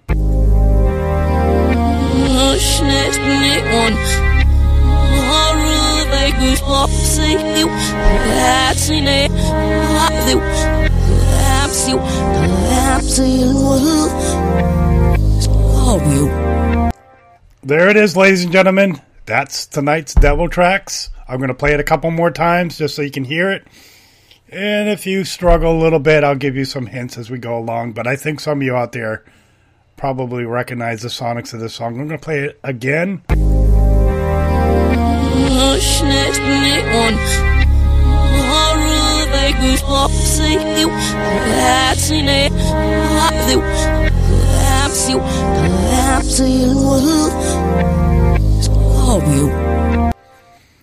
There 17.62 17.88
it 17.88 17.96
is, 17.96 18.16
ladies 18.16 18.44
and 18.44 18.52
gentlemen. 18.52 19.00
That's 19.24 19.66
tonight's 19.66 20.14
Devil 20.14 20.48
Trax. 20.48 21.08
I'm 21.26 21.38
going 21.38 21.48
to 21.48 21.54
play 21.54 21.72
it 21.72 21.80
a 21.80 21.84
couple 21.84 22.12
more 22.12 22.30
times 22.30 22.78
just 22.78 22.94
so 22.94 23.02
you 23.02 23.10
can 23.10 23.24
hear 23.24 23.50
it. 23.50 23.66
And 24.48 24.88
if 24.88 25.04
you 25.04 25.24
struggle 25.24 25.76
a 25.76 25.82
little 25.82 25.98
bit, 25.98 26.22
I'll 26.22 26.36
give 26.36 26.54
you 26.54 26.64
some 26.64 26.86
hints 26.86 27.18
as 27.18 27.28
we 27.28 27.38
go 27.38 27.58
along. 27.58 27.92
But 27.92 28.06
I 28.06 28.14
think 28.14 28.38
some 28.38 28.60
of 28.60 28.62
you 28.62 28.76
out 28.76 28.92
there 28.92 29.24
probably 29.96 30.44
recognize 30.44 31.02
the 31.02 31.08
sonics 31.08 31.52
of 31.52 31.58
this 31.58 31.74
song. 31.74 32.00
I'm 32.00 32.06
going 32.06 32.18
to 32.20 32.24
play 32.24 32.44
it 32.44 32.60
again. 32.62 33.22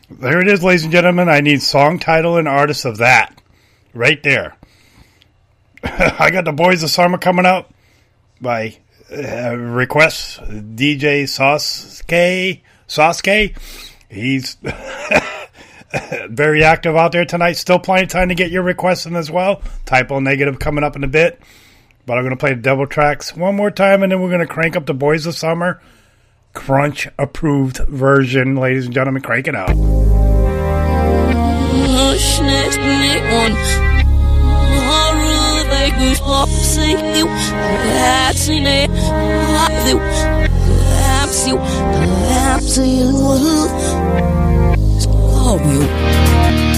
There 0.10 0.42
it 0.42 0.48
is, 0.50 0.64
ladies 0.64 0.84
and 0.84 0.92
gentlemen. 0.92 1.30
I 1.30 1.40
need 1.40 1.62
song 1.62 1.98
title 2.00 2.36
and 2.38 2.48
artist 2.48 2.84
of 2.84 2.98
that. 2.98 3.42
Right 3.94 4.22
there. 4.22 4.58
I 5.84 6.30
got 6.30 6.46
the 6.46 6.52
Boys 6.52 6.84
of 6.84 6.90
Summer 6.90 7.18
coming 7.18 7.46
up 7.46 7.74
by 8.42 8.78
uh, 9.10 9.56
request 9.56 10.42
DJ 10.42 11.24
Sasuke. 11.24 12.62
Sasuke 12.88 13.93
he's 14.14 14.58
very 16.30 16.64
active 16.64 16.96
out 16.96 17.12
there 17.12 17.26
tonight. 17.26 17.54
Still 17.54 17.80
plenty 17.80 18.04
of 18.04 18.10
time 18.10 18.30
to 18.30 18.36
get 18.36 18.52
your 18.52 18.64
requests 18.64 19.06
in 19.06 19.16
as 19.16 19.30
well. 19.30 19.62
Type 19.86 20.12
O 20.12 20.20
Negative 20.20 20.58
coming 20.60 20.84
up 20.84 20.96
in 20.96 21.04
a 21.04 21.08
bit. 21.08 21.42
But 22.06 22.18
I'm 22.18 22.24
going 22.24 22.36
to 22.36 22.40
play 22.40 22.54
the 22.54 22.62
Devil 22.62 22.86
Trax 22.86 23.36
one 23.36 23.56
more 23.56 23.72
time, 23.72 24.04
and 24.04 24.12
then 24.12 24.22
we're 24.22 24.30
going 24.30 24.46
to 24.46 24.54
crank 24.54 24.76
up 24.76 24.86
the 24.86 24.94
Boys 24.94 25.26
of 25.26 25.36
Summer 25.36 25.82
Crunch 26.54 27.08
approved 27.18 27.78
version. 27.88 28.56
Ladies 28.56 28.86
and 28.86 28.94
gentlemen, 28.94 29.22
crank 29.22 29.48
it 29.48 29.56
out 29.56 29.74
up 42.54 42.62
to 42.62 42.86
you. 42.86 43.10
It's 44.96 45.08
all 45.08 45.60
you. 45.60 46.73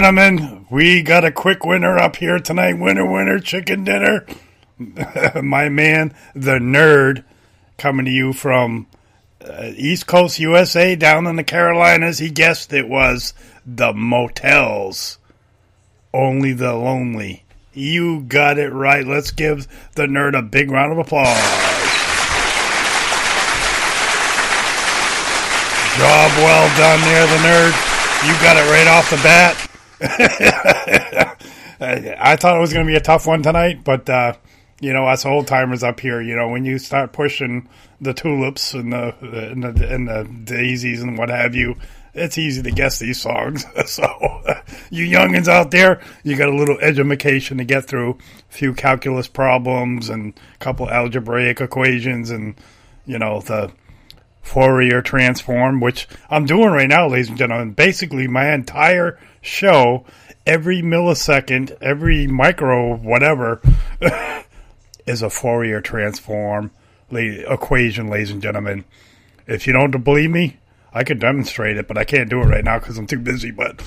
gentlemen, 0.00 0.64
we 0.70 1.02
got 1.02 1.26
a 1.26 1.30
quick 1.30 1.62
winner 1.62 1.98
up 1.98 2.16
here 2.16 2.38
tonight. 2.38 2.78
Winner, 2.78 3.04
winner, 3.04 3.38
chicken 3.38 3.84
dinner. 3.84 4.24
My 5.42 5.68
man, 5.68 6.14
the 6.34 6.52
nerd, 6.52 7.22
coming 7.76 8.06
to 8.06 8.10
you 8.10 8.32
from 8.32 8.86
uh, 9.46 9.72
East 9.76 10.06
Coast 10.06 10.38
USA 10.38 10.96
down 10.96 11.26
in 11.26 11.36
the 11.36 11.44
Carolinas. 11.44 12.16
He 12.16 12.30
guessed 12.30 12.72
it 12.72 12.88
was 12.88 13.34
the 13.66 13.92
motels. 13.92 15.18
Only 16.14 16.54
the 16.54 16.72
lonely. 16.72 17.44
You 17.74 18.22
got 18.22 18.56
it 18.56 18.72
right. 18.72 19.06
Let's 19.06 19.32
give 19.32 19.68
the 19.96 20.06
nerd 20.06 20.34
a 20.34 20.40
big 20.40 20.70
round 20.70 20.92
of 20.92 20.98
applause. 20.98 21.36
Job 25.98 26.30
well 26.38 26.78
done 26.78 27.00
there, 27.02 27.26
the 27.26 27.42
nerd. 27.44 28.26
You 28.26 28.32
got 28.40 28.56
it 28.56 28.70
right 28.70 28.88
off 28.88 29.10
the 29.10 29.16
bat. 29.16 29.69
I 31.80 32.36
thought 32.36 32.56
it 32.56 32.60
was 32.60 32.72
going 32.72 32.86
to 32.86 32.90
be 32.90 32.96
a 32.96 33.00
tough 33.00 33.26
one 33.26 33.42
tonight, 33.42 33.84
but 33.84 34.08
uh, 34.08 34.34
you 34.80 34.92
know, 34.92 35.06
us 35.06 35.26
old 35.26 35.46
timers 35.46 35.82
up 35.82 36.00
here, 36.00 36.22
you 36.22 36.34
know, 36.34 36.48
when 36.48 36.64
you 36.64 36.78
start 36.78 37.12
pushing 37.12 37.68
the 38.00 38.14
tulips 38.14 38.72
and 38.72 38.92
the 38.92 39.14
and 39.20 39.62
the, 39.62 39.94
and 39.94 40.08
the 40.08 40.24
daisies 40.44 41.02
and 41.02 41.18
what 41.18 41.28
have 41.28 41.54
you, 41.54 41.76
it's 42.14 42.38
easy 42.38 42.62
to 42.62 42.70
guess 42.70 42.98
these 42.98 43.20
songs. 43.20 43.66
so, 43.86 44.06
you 44.90 45.06
youngins 45.06 45.48
out 45.48 45.70
there, 45.70 46.00
you 46.24 46.36
got 46.36 46.48
a 46.48 46.56
little 46.56 46.78
education 46.80 47.58
to 47.58 47.64
get 47.64 47.84
through, 47.84 48.18
a 48.50 48.52
few 48.52 48.72
calculus 48.72 49.28
problems 49.28 50.08
and 50.08 50.32
a 50.54 50.58
couple 50.58 50.88
algebraic 50.88 51.60
equations, 51.60 52.30
and 52.30 52.54
you 53.04 53.18
know 53.18 53.40
the 53.40 53.70
Fourier 54.42 55.02
transform, 55.02 55.80
which 55.80 56.08
I'm 56.30 56.46
doing 56.46 56.70
right 56.70 56.88
now, 56.88 57.06
ladies 57.08 57.28
and 57.28 57.38
gentlemen. 57.38 57.72
Basically, 57.72 58.26
my 58.26 58.52
entire 58.52 59.18
show, 59.40 60.04
every 60.46 60.82
millisecond, 60.82 61.76
every 61.80 62.26
micro, 62.26 62.96
whatever, 62.96 63.60
is 65.06 65.22
a 65.22 65.30
Fourier 65.30 65.80
transform 65.80 66.70
equation, 67.12 68.08
ladies 68.08 68.30
and 68.30 68.42
gentlemen. 68.42 68.84
If 69.46 69.66
you 69.66 69.72
don't 69.72 70.04
believe 70.04 70.30
me, 70.30 70.58
I 70.92 71.04
could 71.04 71.18
demonstrate 71.18 71.76
it, 71.76 71.88
but 71.88 71.98
I 71.98 72.04
can't 72.04 72.30
do 72.30 72.40
it 72.40 72.46
right 72.46 72.64
now 72.64 72.78
because 72.78 72.98
I'm 72.98 73.06
too 73.06 73.18
busy. 73.18 73.50
But 73.50 73.82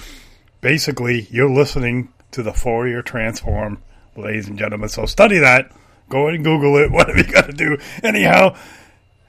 basically, 0.61 1.27
you're 1.29 1.49
listening 1.49 2.09
to 2.31 2.43
the 2.43 2.53
Fourier 2.53 3.01
transform, 3.01 3.81
ladies 4.15 4.47
and 4.47 4.57
gentlemen. 4.57 4.89
So 4.89 5.05
study 5.05 5.39
that. 5.39 5.71
Go 6.09 6.27
and 6.27 6.43
Google 6.43 6.77
it. 6.77 6.91
Whatever 6.91 7.19
you 7.19 7.31
got 7.31 7.47
to 7.47 7.53
do. 7.53 7.77
Anyhow, 8.03 8.55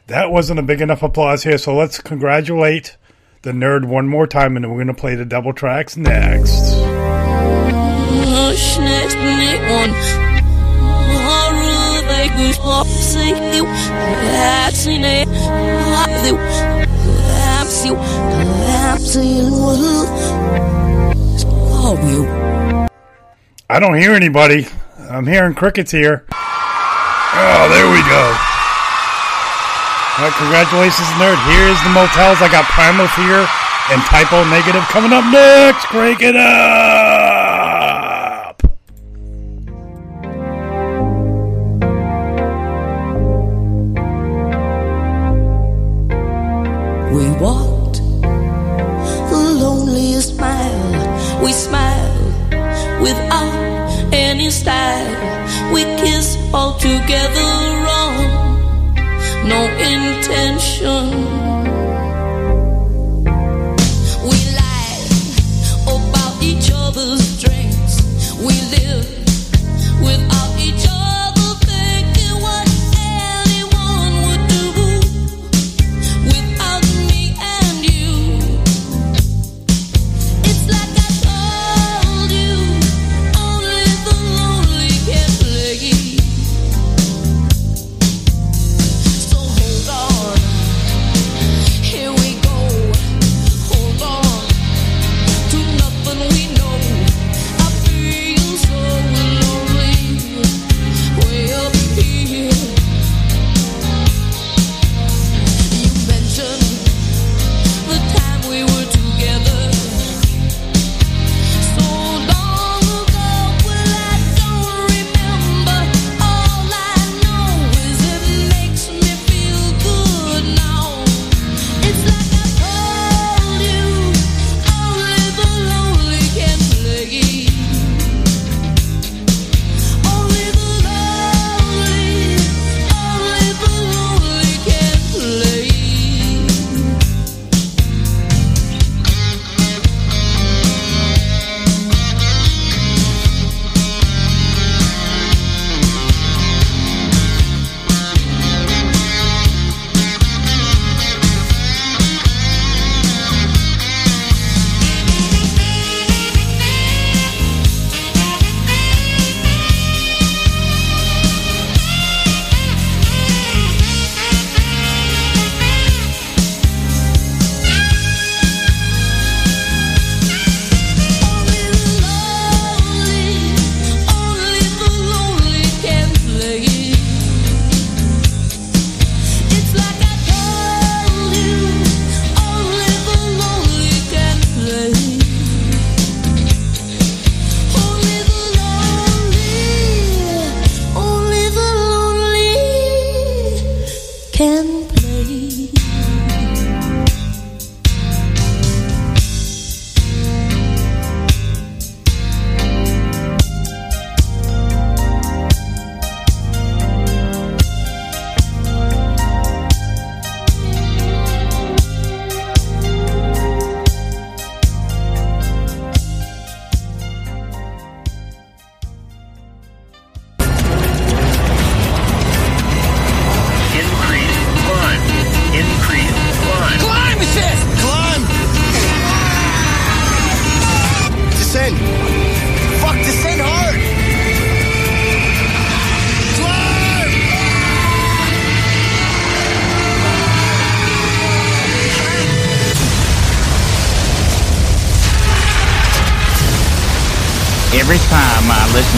that 0.06 0.30
wasn't 0.30 0.60
a 0.60 0.62
big 0.62 0.80
enough 0.80 1.02
applause 1.02 1.44
here, 1.44 1.58
so 1.58 1.74
let's 1.74 2.00
congratulate 2.00 2.96
the 3.44 3.52
nerd 3.52 3.84
one 3.84 4.08
more 4.08 4.26
time, 4.26 4.56
and 4.56 4.66
we're 4.70 4.76
going 4.76 4.86
to 4.86 4.94
play 4.94 5.14
the 5.14 5.24
Devil 5.24 5.52
Trax 5.52 5.98
next. 5.98 6.50
I 23.68 23.78
don't 23.78 23.98
hear 23.98 24.12
anybody. 24.12 24.66
I'm 25.10 25.26
hearing 25.26 25.54
crickets 25.54 25.90
here. 25.90 26.24
Oh, 26.32 27.68
there 27.70 27.90
we 27.92 28.00
go. 28.08 28.53
All 30.16 30.22
right, 30.22 30.36
congratulations, 30.38 31.08
nerd. 31.18 31.34
Here's 31.50 31.82
the 31.82 31.90
motels. 31.90 32.38
I 32.40 32.46
got 32.48 32.66
Primal 32.66 33.08
Fear 33.18 33.48
and 33.90 34.00
Type 34.06 34.32
O 34.32 34.48
Negative 34.48 34.82
coming 34.86 35.12
up 35.12 35.24
next. 35.32 35.86
Crank 35.86 36.22
it 36.22 36.36
up. 36.36 36.54
We 47.12 47.28
walked 47.42 47.98
the 49.30 49.42
loneliest 49.58 50.38
mile. 50.38 51.42
We 51.42 51.50
smiled 51.50 53.02
without 53.02 54.14
any 54.14 54.48
style. 54.50 55.72
We 55.74 55.82
kissed 55.98 56.38
all 56.54 56.78
together 56.78 57.43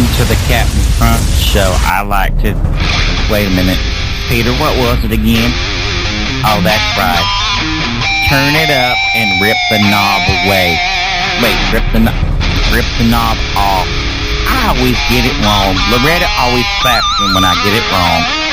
to 0.04 0.28
the 0.28 0.36
Captain 0.44 0.84
Crunch 1.00 1.24
show, 1.40 1.72
I 1.88 2.04
like 2.04 2.36
to. 2.44 2.52
Wait 3.32 3.48
a 3.48 3.54
minute. 3.56 3.80
Peter, 4.28 4.52
what 4.60 4.76
was 4.76 5.00
it 5.08 5.12
again? 5.12 5.48
Oh, 6.44 6.60
that's 6.60 6.84
right. 7.00 7.24
Turn 8.28 8.52
it 8.60 8.68
up 8.68 8.98
and 9.16 9.40
rip 9.40 9.56
the 9.72 9.80
knob 9.88 10.20
away. 10.44 10.76
Wait, 11.40 11.56
rip 11.72 11.86
the 11.96 12.04
knob. 12.04 12.18
Rip 12.76 12.84
the 13.00 13.08
knob 13.08 13.40
off. 13.56 13.88
I 14.44 14.76
always 14.76 15.00
get 15.08 15.24
it 15.24 15.36
wrong. 15.40 15.72
Loretta 15.88 16.28
always 16.44 16.66
slaps 16.84 17.08
me 17.20 17.32
when 17.32 17.44
I 17.44 17.56
get 17.64 17.72
it 17.72 17.86
wrong. 17.88 18.45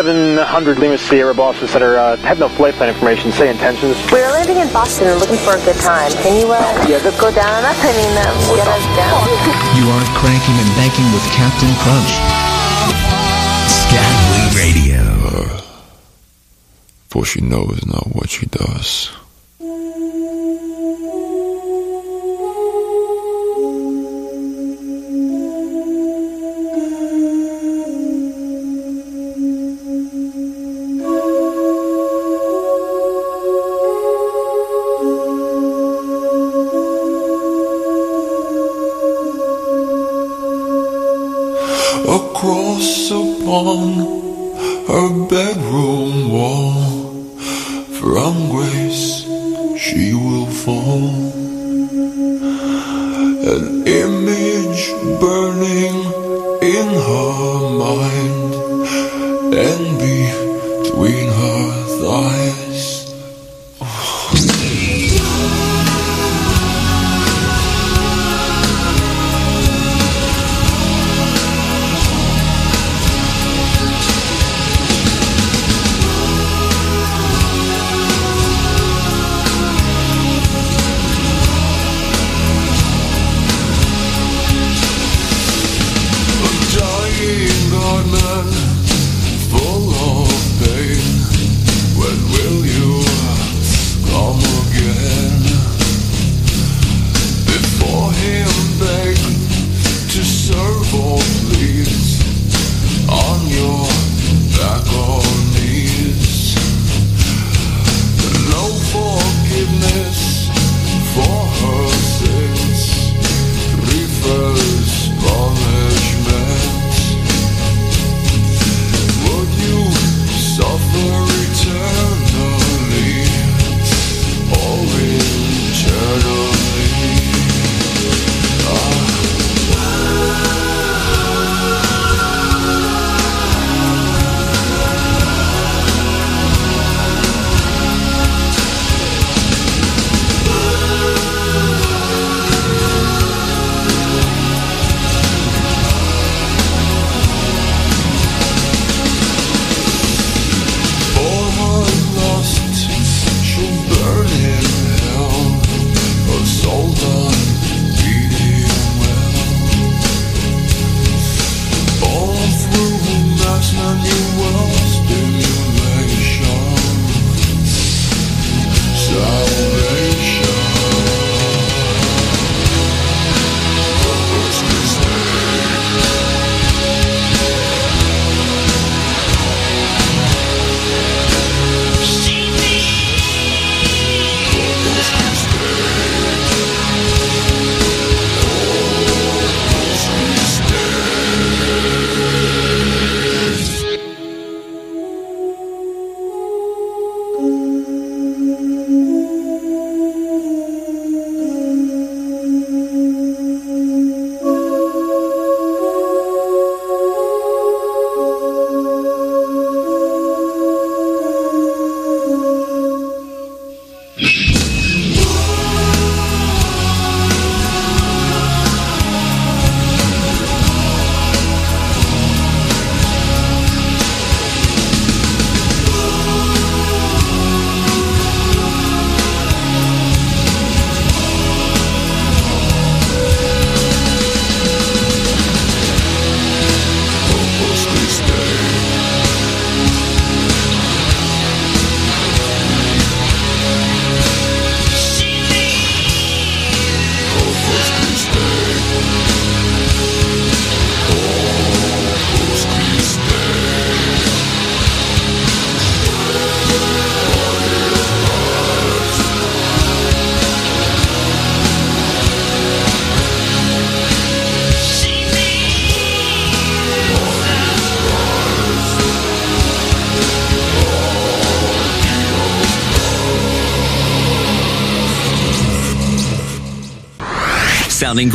700 0.00 0.78
Lima 0.78 0.96
Sierra 0.96 1.34
Boston 1.34 1.68
Center, 1.68 1.98
uh, 1.98 2.16
have 2.24 2.38
no 2.38 2.48
flight 2.48 2.72
plan 2.72 2.88
information, 2.88 3.32
say 3.32 3.50
intentions. 3.50 4.00
We're 4.10 4.32
landing 4.32 4.56
in 4.56 4.72
Boston 4.72 5.08
and 5.08 5.20
looking 5.20 5.36
for 5.36 5.52
a 5.52 5.60
good 5.60 5.76
time. 5.76 6.10
Can 6.24 6.40
you, 6.40 6.50
uh, 6.50 6.56
yeah, 6.88 7.04
go 7.20 7.28
down 7.28 7.52
on 7.52 7.64
us? 7.68 7.76
I 7.84 7.92
mean, 7.92 8.08
um, 8.16 8.56
get 8.56 8.64
us 8.64 8.86
down. 8.96 9.28
You 9.76 9.84
are 9.92 10.04
cranking 10.16 10.56
and 10.56 10.72
banking 10.80 11.04
with 11.12 11.20
Captain 11.36 11.68
Crunch. 11.84 12.16
Sky 13.68 14.56
Radio. 14.56 15.60
For 17.08 17.26
she 17.26 17.42
knows 17.42 17.84
not 17.84 18.08
what 18.14 18.30
she 18.30 18.46
does. 18.46 19.10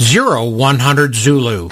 Zero 0.00 0.48
100 0.48 1.14
Zulu. 1.14 1.68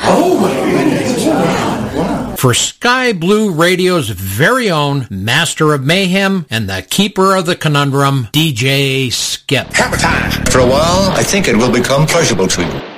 For 2.37 2.53
Sky 2.53 3.15
Blue 3.15 3.51
Radio's 3.51 4.11
very 4.11 4.71
own 4.71 5.07
Master 5.09 5.73
of 5.73 5.83
Mayhem 5.83 6.45
and 6.51 6.69
the 6.69 6.83
Keeper 6.83 7.35
of 7.35 7.47
the 7.47 7.57
Conundrum, 7.57 8.29
DJ 8.31 9.11
Skip. 9.11 9.69
Hammer 9.73 9.97
time! 9.97 10.45
For 10.47 10.59
a 10.59 10.67
while, 10.67 11.11
I 11.13 11.23
think 11.23 11.49
it 11.49 11.57
will 11.57 11.73
become 11.73 12.07
pleasurable 12.07 12.47
to 12.49 12.63
you. 12.63 12.96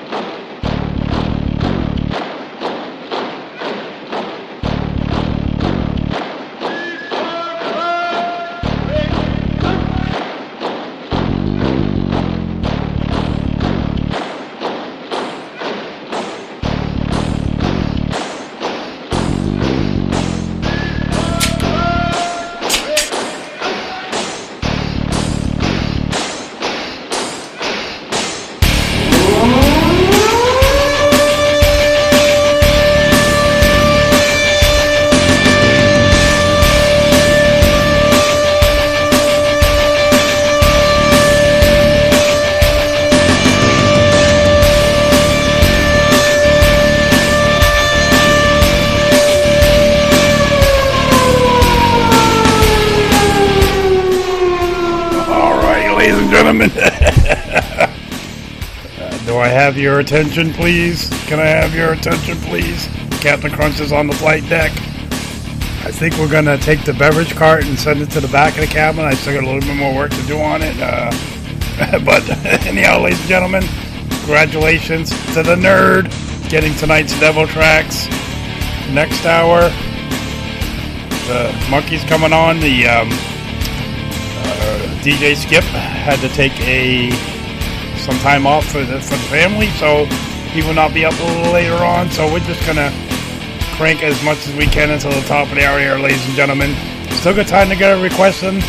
Uh, 58.98 59.16
do 59.26 59.38
I 59.38 59.46
have 59.46 59.78
your 59.78 60.00
attention, 60.00 60.52
please? 60.52 61.08
Can 61.26 61.38
I 61.38 61.44
have 61.44 61.72
your 61.72 61.92
attention, 61.92 62.36
please? 62.38 62.88
Captain 63.20 63.48
Crunch 63.48 63.78
is 63.78 63.92
on 63.92 64.08
the 64.08 64.12
flight 64.12 64.42
deck. 64.48 64.72
I 65.84 65.92
think 65.92 66.16
we're 66.18 66.30
going 66.30 66.46
to 66.46 66.58
take 66.58 66.84
the 66.84 66.94
beverage 66.94 67.34
cart 67.36 67.64
and 67.64 67.78
send 67.78 68.00
it 68.00 68.10
to 68.10 68.20
the 68.20 68.28
back 68.28 68.54
of 68.54 68.60
the 68.62 68.66
cabin. 68.66 69.04
I 69.04 69.14
still 69.14 69.34
got 69.34 69.44
a 69.44 69.46
little 69.46 69.60
bit 69.60 69.76
more 69.76 69.94
work 69.94 70.10
to 70.10 70.22
do 70.26 70.40
on 70.40 70.62
it. 70.62 70.76
Uh, 70.80 71.10
but 72.04 72.28
anyhow, 72.66 73.00
ladies 73.00 73.20
and 73.20 73.28
gentlemen, 73.28 73.62
congratulations 74.10 75.10
to 75.34 75.44
the 75.44 75.54
nerd 75.54 76.10
getting 76.50 76.74
tonight's 76.74 77.18
Devil 77.20 77.46
Trax. 77.46 78.08
Next 78.92 79.24
hour, 79.26 79.60
the 81.28 81.66
monkey's 81.70 82.04
coming 82.04 82.32
on. 82.32 82.58
The 82.58 82.88
um, 82.88 83.08
DJ 85.08 85.36
Skip 85.36 85.64
had 85.64 86.20
to 86.20 86.28
take 86.28 86.52
a 86.68 87.10
some 87.96 88.18
time 88.18 88.46
off 88.46 88.66
for 88.66 88.84
the, 88.84 89.00
for 89.00 89.16
the 89.16 89.28
family, 89.30 89.68
so 89.80 90.04
he 90.52 90.60
will 90.60 90.74
not 90.74 90.92
be 90.92 91.06
up 91.06 91.18
later 91.50 91.82
on. 91.82 92.10
So 92.10 92.30
we're 92.30 92.40
just 92.40 92.60
gonna 92.66 92.92
crank 93.78 94.02
as 94.02 94.22
much 94.22 94.46
as 94.46 94.54
we 94.54 94.66
can 94.66 94.90
until 94.90 95.10
the 95.10 95.26
top 95.26 95.48
of 95.48 95.54
the 95.54 95.64
hour 95.64 95.78
here, 95.78 95.96
ladies 95.96 96.22
and 96.26 96.34
gentlemen. 96.34 96.76
Still 97.12 97.34
got 97.34 97.46
time 97.46 97.70
to 97.70 97.74
get 97.74 97.98
a 97.98 98.02
request 98.02 98.42
in. 98.42 98.60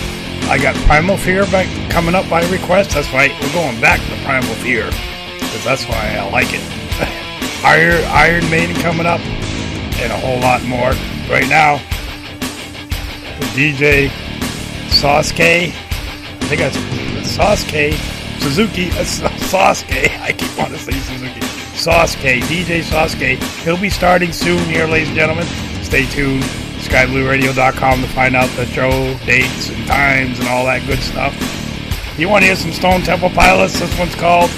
I 0.47 0.57
got 0.57 0.77
Primal 0.87 1.17
Fear 1.17 1.43
coming 1.89 2.15
up 2.15 2.29
by 2.29 2.47
request. 2.49 2.91
That's 2.91 3.11
why 3.11 3.27
we're 3.41 3.51
going 3.51 3.81
back 3.81 3.99
to 3.99 4.23
Primal 4.23 4.55
Fear 4.63 4.85
because 4.85 5.65
that's 5.65 5.83
why 5.89 6.15
I 6.15 6.29
like 6.29 6.47
it. 6.51 6.63
Iron 7.65 8.01
Iron 8.05 8.49
Maiden 8.49 8.77
coming 8.77 9.05
up 9.05 9.19
and 9.99 10.09
a 10.09 10.17
whole 10.17 10.39
lot 10.39 10.63
more. 10.63 10.91
Right 11.29 11.49
now, 11.49 11.79
DJ 13.51 14.07
Sasuke. 14.87 15.88
Think 16.49 16.61
that's 16.61 16.77
Sasuke 17.37 17.93
Suzuki. 18.41 18.89
Sasuke. 18.89 20.19
I 20.19 20.31
keep 20.31 20.57
wanting 20.57 20.79
to 20.79 20.83
say 20.83 20.93
Suzuki. 20.93 21.39
Sasuke. 21.77 22.41
DJ 22.41 22.81
Sasuke. 22.81 23.37
He'll 23.63 23.77
be 23.79 23.91
starting 23.91 24.33
soon 24.33 24.57
here, 24.65 24.87
ladies 24.87 25.09
and 25.09 25.17
gentlemen. 25.17 25.45
Stay 25.83 26.07
tuned. 26.07 26.41
SkyBlueRadio.com 26.81 28.01
to 28.01 28.07
find 28.07 28.35
out 28.35 28.49
the 28.55 28.65
show 28.65 28.89
dates 29.27 29.69
and 29.69 29.85
times 29.85 30.39
and 30.39 30.47
all 30.47 30.65
that 30.65 30.83
good 30.87 30.97
stuff. 30.97 31.35
You 32.17 32.29
want 32.29 32.41
to 32.41 32.47
hear 32.47 32.55
some 32.55 32.71
Stone 32.71 33.03
Temple 33.03 33.29
Pilots? 33.29 33.79
This 33.79 33.99
one's 33.99 34.15
called 34.15 34.49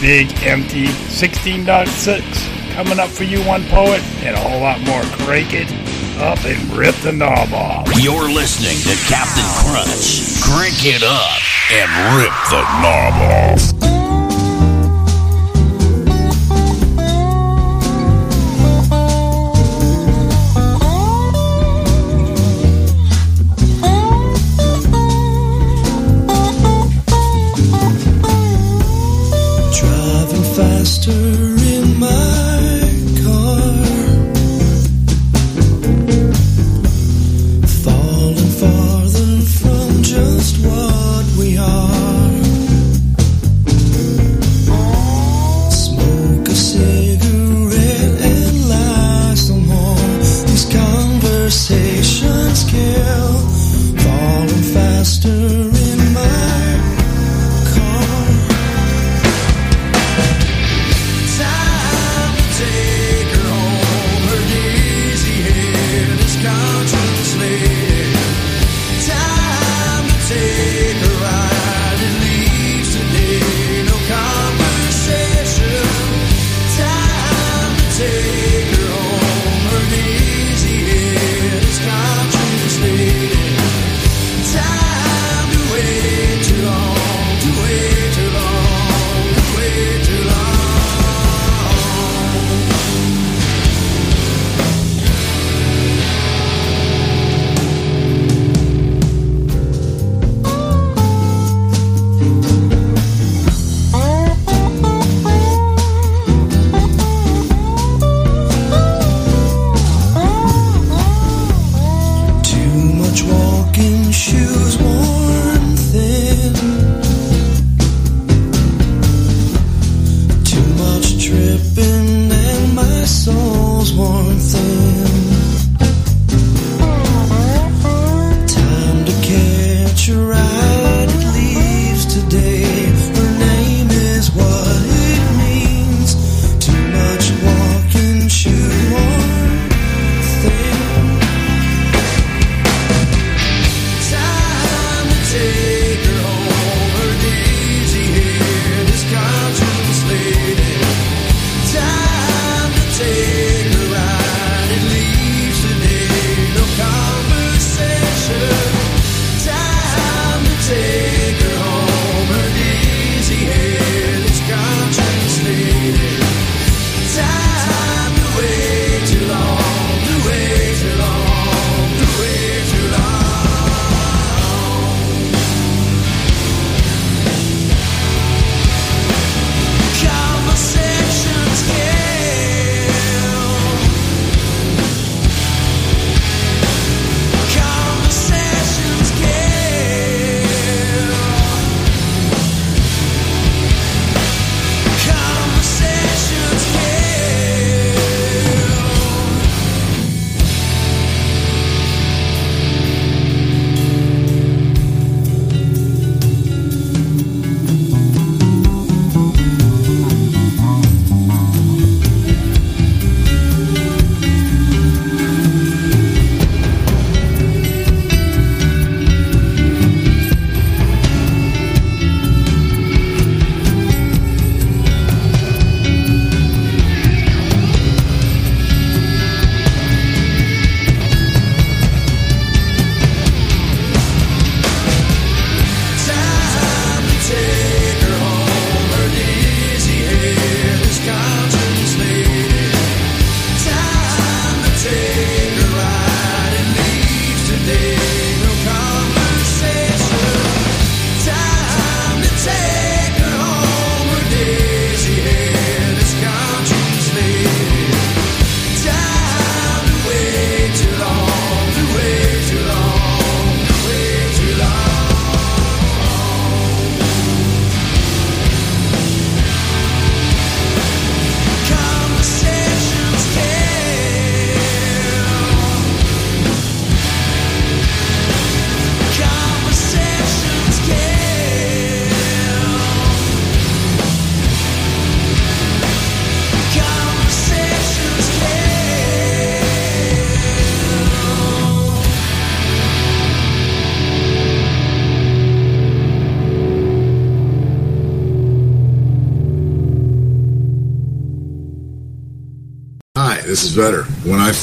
Big 0.00 0.30
Empty 0.44 0.86
16.6. 0.86 2.72
Coming 2.74 3.00
up 3.00 3.08
for 3.08 3.24
you, 3.24 3.42
one 3.44 3.64
poet, 3.64 4.00
and 4.22 4.36
a 4.36 4.38
whole 4.38 4.60
lot 4.60 4.80
more. 4.82 5.02
Crank 5.26 5.54
it 5.54 5.83
up 6.18 6.44
and 6.44 6.58
rip 6.76 6.94
the 6.96 7.12
knob 7.12 7.52
off. 7.52 7.88
You're 8.00 8.30
listening 8.30 8.78
to 8.82 8.94
Captain 9.08 9.44
Crunch. 9.62 10.40
Crank 10.42 10.84
it 10.84 11.02
up 11.02 11.40
and 11.72 11.90
rip 12.16 12.32
the 12.50 12.62
knob 12.80 13.82
off. 13.82 13.93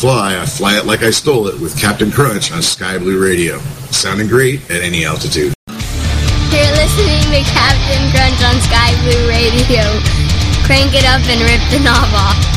Fly, 0.01 0.35
I 0.35 0.47
fly 0.47 0.79
it 0.79 0.87
like 0.87 1.03
I 1.03 1.11
stole 1.11 1.47
it 1.47 1.61
with 1.61 1.79
Captain 1.79 2.09
Crunch 2.09 2.51
on 2.51 2.63
Sky 2.63 2.97
Blue 2.97 3.21
Radio. 3.23 3.59
Sounding 3.93 4.27
great 4.27 4.59
at 4.71 4.81
any 4.81 5.05
altitude. 5.05 5.53
You're 5.69 6.73
listening 6.73 7.21
to 7.29 7.41
Captain 7.45 8.09
Crunch 8.09 8.41
on 8.41 8.57
Sky 8.65 8.97
Blue 9.05 9.29
Radio. 9.29 9.85
Crank 10.65 10.95
it 10.95 11.05
up 11.05 11.21
and 11.29 11.39
rip 11.45 11.61
the 11.69 11.85
knob 11.85 12.09
off. 12.15 12.50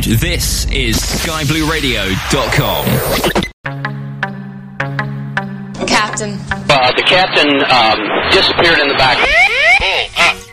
Altitude. 0.00 0.18
This 0.18 0.66
is 0.70 0.96
skyblueradio.com. 0.96 2.84
Captain. 5.86 6.38
Uh, 6.68 6.92
the 6.92 7.02
captain 7.02 7.48
um, 7.70 7.98
disappeared 8.30 8.78
in 8.80 8.88
the 8.88 8.94
back. 8.94 9.18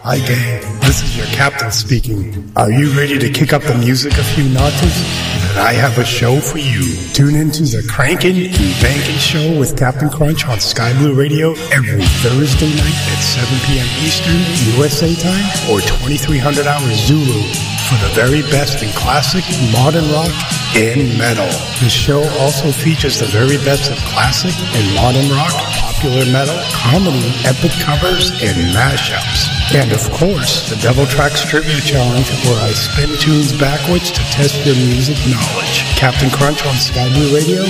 Hi, 0.04 0.20
gang. 0.20 0.80
This 0.82 1.04
is 1.04 1.18
your 1.18 1.26
captain 1.28 1.72
speaking. 1.72 2.52
Are 2.56 2.72
you 2.72 2.92
ready 2.92 3.20
to 3.20 3.30
kick 3.30 3.54
up 3.54 3.62
the 3.64 3.76
music 3.76 4.14
a 4.14 4.24
few 4.24 4.48
notches? 4.50 5.37
Then 5.58 5.66
I 5.66 5.74
have 5.74 5.98
a 5.98 6.06
show 6.06 6.40
for 6.40 6.60
you. 6.60 6.86
Tune 7.14 7.36
into 7.36 7.64
the 7.64 7.82
Crankin' 7.90 8.54
and 8.54 8.74
Bankin' 8.78 9.18
Show 9.18 9.58
with 9.58 9.76
Captain 9.76 10.10
Crunch 10.10 10.46
on 10.46 10.60
Sky 10.60 10.94
Blue 11.00 11.16
Radio 11.16 11.54
every 11.74 12.06
Thursday 12.22 12.70
night 12.70 12.98
at 13.10 13.18
7 13.18 13.50
p.m. 13.66 13.90
Eastern 14.06 14.38
USA 14.78 15.10
time 15.18 15.46
or 15.66 15.82
2300 15.82 16.68
hours 16.68 16.94
Zulu 17.10 17.42
for 17.90 17.98
the 18.06 18.12
very 18.14 18.42
best 18.54 18.84
in 18.84 18.90
classic, 18.94 19.42
modern 19.74 20.06
rock, 20.14 20.30
and 20.78 21.18
metal. 21.18 21.50
The 21.82 21.90
show 21.90 22.22
also 22.38 22.72
features 22.72 23.20
the 23.20 23.26
very 23.26 23.58
best 23.66 23.90
of 23.90 23.98
classic 24.14 24.54
and 24.78 24.86
modern 24.94 25.30
rock, 25.34 25.58
popular 25.82 26.26
metal, 26.30 26.58
comedy, 26.70 27.34
epic 27.50 27.74
covers, 27.82 28.30
and 28.46 28.78
mashups. 28.78 29.57
And 29.76 29.92
of 29.92 30.00
course, 30.16 30.70
the 30.70 30.78
Devil 30.80 31.04
Trax 31.06 31.44
Tribute 31.44 31.84
Challenge, 31.84 32.30
where 32.48 32.60
I 32.64 32.72
spin 32.72 33.12
tunes 33.20 33.52
backwards 33.52 34.10
to 34.12 34.24
test 34.32 34.66
your 34.66 34.76
music 34.76 35.20
knowledge. 35.28 35.84
Captain 36.00 36.32
Crunch 36.32 36.66
on 36.66 36.74
Sky 36.76 37.08
Blue 37.12 37.36
Radio, 37.36 37.64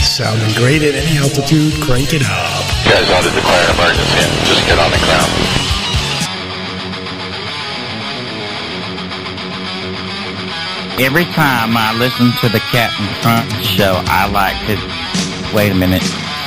sounding 0.00 0.48
great 0.56 0.80
at 0.80 0.96
any 0.96 1.18
altitude, 1.20 1.76
crank 1.84 2.16
it 2.16 2.24
up. 2.24 2.56
You 2.88 2.96
guys 2.96 3.04
ought 3.12 3.22
to 3.28 3.32
declare 3.36 3.62
an 3.68 3.76
emergency 3.76 4.18
and 4.24 4.32
just 4.48 4.64
get 4.64 4.78
on 4.80 4.90
the 4.90 5.02
ground. 5.04 5.32
Every 11.04 11.24
time 11.36 11.76
I 11.76 11.92
listen 12.00 12.32
to 12.40 12.48
the 12.48 12.60
Captain 12.72 13.08
Crunch 13.20 13.64
show, 13.64 14.00
I 14.08 14.24
like 14.28 14.56
to. 14.72 14.76
Wait 15.54 15.70
a 15.70 15.74
minute. 15.74 16.02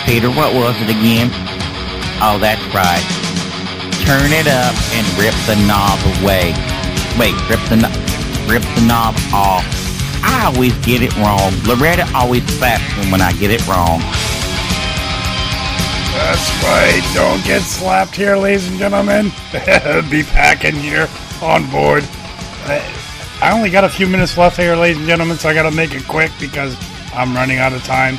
Peter, 0.05 0.29
what 0.29 0.53
was 0.53 0.75
it 0.81 0.89
again? 0.89 1.29
Oh, 2.21 2.37
that's 2.41 2.61
right. 2.73 3.24
Turn 4.05 4.31
it 4.31 4.47
up 4.47 4.75
and 4.93 5.05
rip 5.17 5.33
the 5.49 5.55
knob 5.65 5.99
away. 6.21 6.53
Wait, 7.17 7.33
rip 7.49 7.59
the 7.69 7.77
knob, 7.77 7.95
rip 8.47 8.61
the 8.75 8.85
knob 8.85 9.15
off. 9.33 9.65
I 10.21 10.45
always 10.45 10.73
get 10.85 11.01
it 11.01 11.15
wrong. 11.17 11.51
Loretta 11.65 12.07
always 12.13 12.45
slaps 12.57 12.85
me 12.97 13.11
when 13.11 13.21
I 13.21 13.31
get 13.33 13.49
it 13.49 13.65
wrong. 13.67 13.99
That's 16.13 16.49
right. 16.63 17.01
Don't 17.13 17.43
get 17.45 17.61
slapped 17.61 18.15
here, 18.15 18.37
ladies 18.37 18.69
and 18.69 18.77
gentlemen. 18.77 19.25
Be 20.09 20.23
packing 20.23 20.75
here 20.75 21.09
on 21.41 21.69
board. 21.69 22.03
I 23.41 23.51
only 23.51 23.69
got 23.69 23.83
a 23.83 23.89
few 23.89 24.07
minutes 24.07 24.37
left 24.37 24.57
here, 24.57 24.75
ladies 24.75 24.97
and 24.97 25.07
gentlemen, 25.07 25.37
so 25.37 25.49
I 25.49 25.53
got 25.53 25.69
to 25.69 25.75
make 25.75 25.93
it 25.93 26.07
quick 26.07 26.31
because 26.39 26.77
I'm 27.13 27.35
running 27.35 27.57
out 27.57 27.73
of 27.73 27.83
time. 27.83 28.15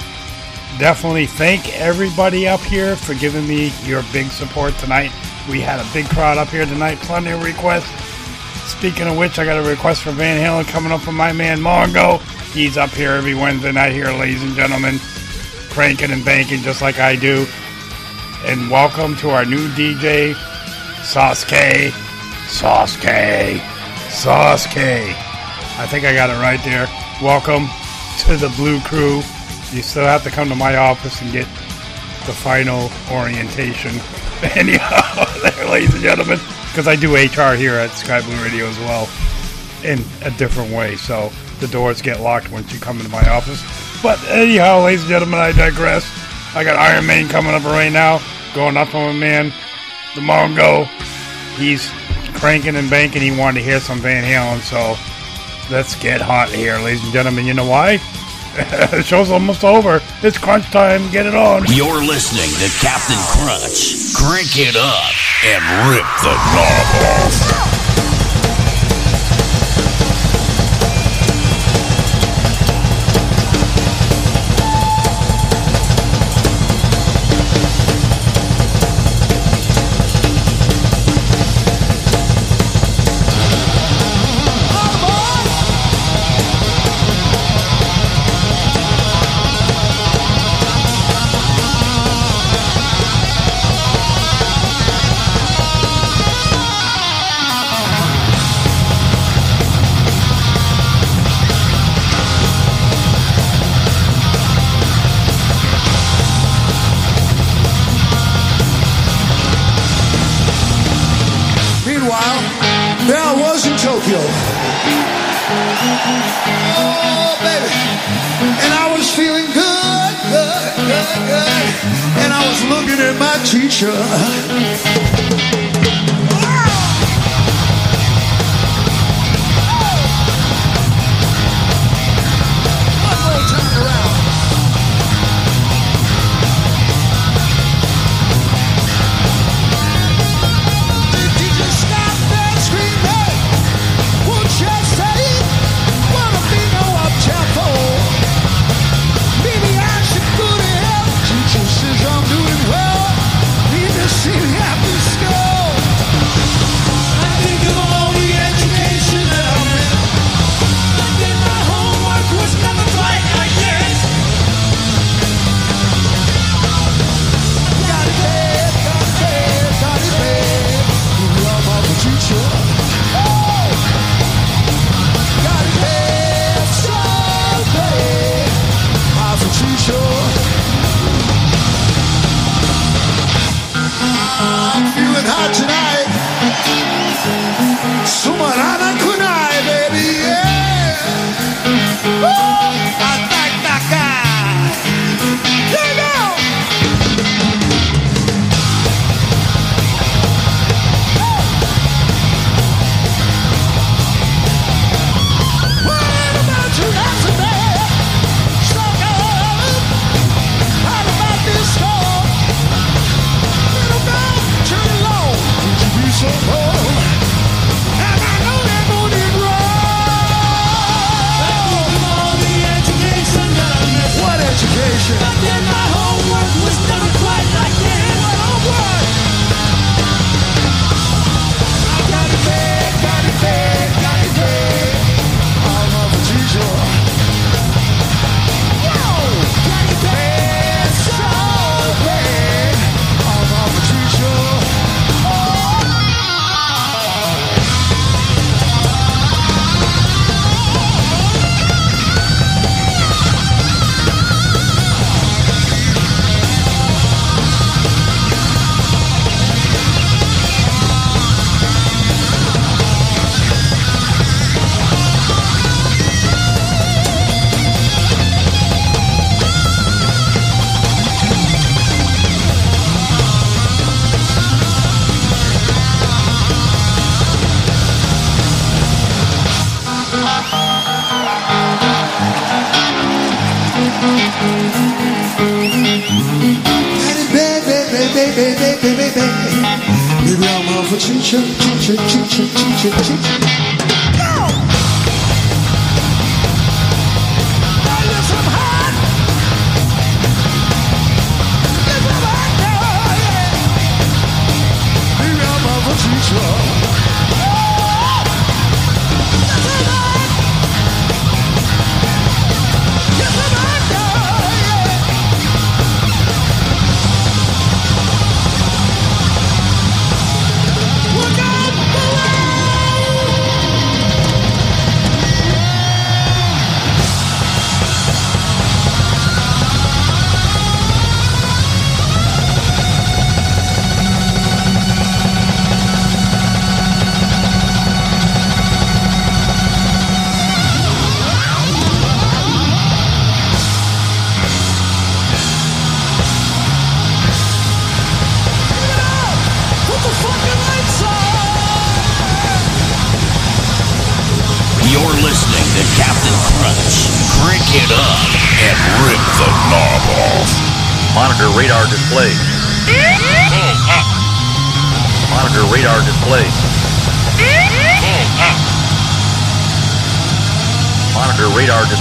Definitely 0.79 1.27
thank 1.27 1.79
everybody 1.79 2.47
up 2.47 2.61
here 2.61 2.97
for 2.97 3.15
giving 3.15 3.47
me 3.49 3.73
your 3.85 4.03
big 4.13 4.27
support 4.27 4.77
tonight. 4.79 5.11
We 5.49 5.61
had 5.61 5.79
a 5.79 5.87
big 5.93 6.07
crowd 6.07 6.39
up 6.39 6.49
here 6.49 6.67
tonight, 6.67 6.99
plenty 6.99 7.31
of 7.31 7.43
requests. 7.45 7.89
Speaking 8.69 9.07
of 9.07 9.17
which, 9.17 9.39
I 9.39 9.45
got 9.45 9.65
a 9.65 9.69
request 9.69 10.03
for 10.03 10.11
Van 10.11 10.45
Halen 10.45 10.69
coming 10.69 10.91
up 10.91 11.03
from 11.03 11.15
my 11.15 11.33
man 11.33 11.61
Mongo. 11.61 12.21
He's 12.53 12.77
up 12.77 12.91
here 12.91 13.13
every 13.13 13.35
Wednesday 13.35 13.71
night 13.71 13.93
here, 13.93 14.11
ladies 14.11 14.43
and 14.43 14.57
gentlemen, 14.57 14.99
cranking 15.71 16.11
and 16.11 16.25
banking 16.25 16.63
just 16.63 16.83
like 16.83 16.99
I 16.99 17.15
do. 17.15 17.47
And 18.45 18.69
welcome 18.69 19.15
to 19.17 19.31
our 19.31 19.45
new 19.45 19.69
DJ, 19.71 20.35
Sauce 21.05 21.45
K. 21.45 21.93
Sauce. 22.49 22.97
I 22.99 23.57
think 25.89 26.05
I 26.05 26.13
got 26.13 26.29
it 26.29 26.41
right 26.41 26.63
there. 26.65 26.89
Welcome 27.23 27.69
to 28.27 28.37
the 28.37 28.53
Blue 28.57 28.81
Crew. 28.81 29.19
You 29.71 29.83
still 29.83 30.07
have 30.07 30.25
to 30.25 30.31
come 30.31 30.49
to 30.49 30.57
my 30.57 30.75
office 30.75 31.23
and 31.23 31.31
get 31.31 31.47
the 32.27 32.33
final 32.33 32.91
orientation. 33.13 33.93
Anyhow, 34.55 35.25
there, 35.43 35.69
ladies 35.69 35.95
and 35.95 36.03
gentlemen, 36.03 36.39
because 36.69 36.87
I 36.87 36.95
do 36.95 37.15
HR 37.15 37.55
here 37.55 37.75
at 37.75 37.91
Sky 37.91 38.21
Blue 38.21 38.43
Radio 38.43 38.67
as 38.67 38.79
well 38.81 39.09
in 39.83 39.99
a 40.25 40.31
different 40.37 40.71
way. 40.73 40.97
So 40.97 41.31
the 41.61 41.69
doors 41.69 42.03
get 42.03 42.21
locked 42.21 42.51
once 42.51 42.73
you 42.73 42.79
come 42.79 42.99
into 42.99 43.11
my 43.11 43.27
office. 43.31 43.63
But 44.03 44.23
anyhow, 44.29 44.85
ladies 44.85 45.03
and 45.03 45.09
gentlemen, 45.09 45.41
I 45.41 45.53
digress. 45.53 46.05
I 46.55 46.65
got 46.65 46.77
Iron 46.77 47.07
Man 47.07 47.29
coming 47.29 47.55
up 47.55 47.65
right 47.65 47.91
now, 47.93 48.21
going 48.55 48.77
up 48.77 48.95
on 48.95 49.15
my 49.15 49.19
man, 49.19 49.53
the 50.15 50.21
Mongo. 50.21 50.85
He's 51.57 51.91
cranking 52.35 52.77
and 52.77 52.91
banking. 52.91 53.23
He 53.23 53.31
wanted 53.31 53.61
to 53.61 53.65
hear 53.65 53.81
some 53.81 54.01
Van 54.01 54.23
Halen, 54.23 54.61
so 54.61 54.97
let's 55.75 55.97
get 55.97 56.21
hot 56.21 56.51
here, 56.51 56.79
ladies 56.79 57.03
and 57.05 57.13
gentlemen. 57.13 57.47
You 57.47 57.55
know 57.55 57.67
why? 57.67 57.99
The 58.57 59.03
show's 59.07 59.31
almost 59.31 59.65
over. 59.65 60.01
It's 60.23 60.39
crunch 60.39 60.67
time. 60.71 61.11
Get 61.11 61.27
it 61.27 61.35
on. 61.35 61.65
You're 61.69 62.03
listening 62.05 62.51
to 62.61 62.69
Captain 62.81 63.19
Crunch. 63.37 64.15
Crank 64.15 64.57
it 64.57 64.77
up 64.77 65.13
and 65.45 65.63
rip 65.91 66.07
the 66.23 66.35
knob 66.35 67.03
off. 67.05 67.76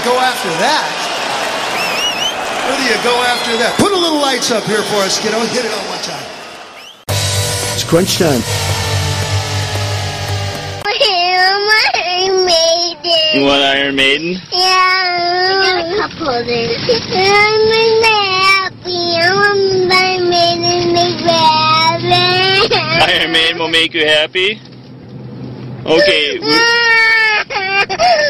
you 0.00 0.06
go 0.06 0.18
after 0.18 0.48
that? 0.64 0.86
Where 2.64 2.76
do 2.78 2.84
you 2.88 2.96
go 3.04 3.12
after 3.20 3.52
that? 3.58 3.76
Put 3.76 3.92
a 3.92 3.96
little 4.00 4.20
lights 4.20 4.50
up 4.50 4.64
here 4.64 4.82
for 4.82 5.04
us, 5.04 5.20
kiddo. 5.20 5.40
Hit 5.52 5.64
it 5.66 5.72
on 5.72 5.84
one 5.92 6.00
time. 6.00 6.24
It's 7.74 7.84
crunch 7.84 8.16
time. 8.16 8.40
Iron 10.88 12.44
Maiden. 12.46 13.34
You 13.34 13.44
want 13.44 13.62
Iron 13.62 13.94
Maiden? 13.94 14.40
Yeah. 14.52 14.64
I 14.64 15.60
got 15.68 15.84
a 15.84 15.92
couple 16.00 16.28
of 16.32 16.46
these. 16.46 16.80
I'm 17.12 17.68
happy. 18.00 19.20
I'm 19.20 19.92
Iron 19.92 20.30
Maiden. 20.30 20.94
Make 20.96 21.20
me 21.20 21.32
happy. 21.36 22.72
Iron 23.12 23.32
Maiden 23.32 23.58
will 23.58 23.68
make 23.68 23.92
you 23.92 24.06
happy? 24.06 24.60
Okay. 25.84 26.40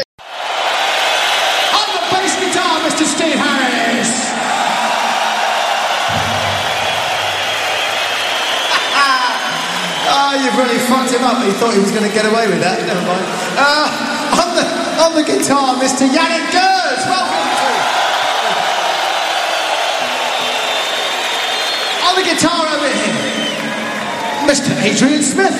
really 10.57 10.79
fucked 10.89 11.11
him 11.11 11.23
up. 11.23 11.43
He 11.43 11.51
thought 11.55 11.73
he 11.73 11.79
was 11.79 11.91
going 11.91 12.07
to 12.07 12.13
get 12.13 12.25
away 12.25 12.47
with 12.47 12.59
that. 12.59 12.79
Never 12.83 13.03
mind. 13.05 13.25
Uh, 13.55 14.41
on, 14.41 14.49
the, 14.55 14.65
on 14.99 15.11
the 15.15 15.23
guitar, 15.23 15.75
Mr. 15.79 16.07
Janick 16.07 16.45
Gers. 16.51 17.01
Welcome 17.07 17.47
to. 17.61 17.69
On 22.11 22.13
the 22.19 22.25
guitar 22.27 22.61
over 22.67 22.89
here, 22.91 23.19
Mr. 24.49 24.71
Adrian 24.83 25.23
Smith. 25.23 25.55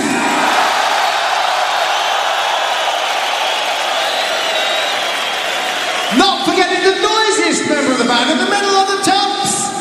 Not 6.19 6.43
forgetting 6.43 6.83
the 6.83 6.99
noisiest 6.99 7.69
member 7.69 7.93
of 7.93 7.99
the 7.99 8.05
band 8.05 8.31
in 8.31 8.37
the 8.37 8.49
middle 8.51 8.75
of 8.75 8.87
the 8.91 8.99
tops, 9.03 9.71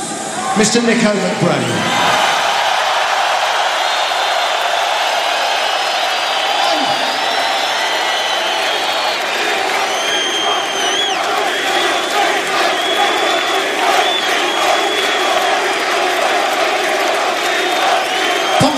Mr. 0.54 0.78
Nicko 0.84 1.10
McBrain. 1.10 2.30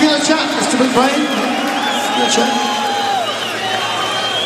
Mr. 0.09 0.77
McBrain. 0.79 1.27
Popular 2.07 2.31
chat. 2.31 2.51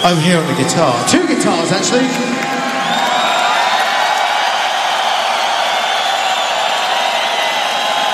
Over 0.04 0.20
here 0.20 0.38
on 0.38 0.46
the 0.46 0.62
guitar. 0.62 0.92
Two 1.08 1.26
guitars, 1.26 1.72
actually. 1.72 2.06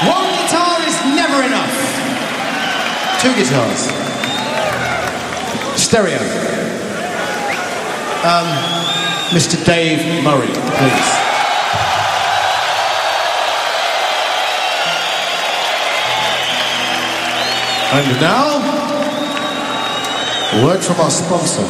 One 0.09 0.29
guitar 0.39 0.81
is 0.87 0.97
never 1.17 1.43
enough. 1.43 1.75
Two 3.21 3.35
guitars. 3.35 3.91
Stereo. 5.81 6.19
Um, 8.25 8.47
Mr. 9.35 9.65
Dave 9.65 10.23
Murray, 10.23 10.47
please. 10.47 11.22
And 17.95 18.09
now, 18.23 18.57
word 20.65 20.81
from 20.83 20.99
our 20.99 21.11
sponsor. 21.11 21.69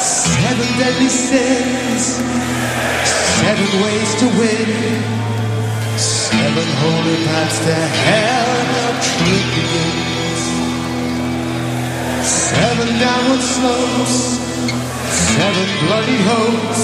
Seven 0.00 0.68
deadly 0.80 1.08
sins, 1.08 2.16
seven 3.36 3.68
ways 3.84 4.14
to 4.20 4.26
win. 4.40 4.70
Seven 5.98 6.68
holy 6.80 7.16
paths 7.28 7.58
to 7.66 7.74
hell, 8.08 8.52
truth. 9.04 10.00
Seven 12.24 12.88
downward 12.98 13.44
slopes, 13.44 14.40
seven 15.36 15.68
bloody 15.84 16.16
hopes. 16.32 16.82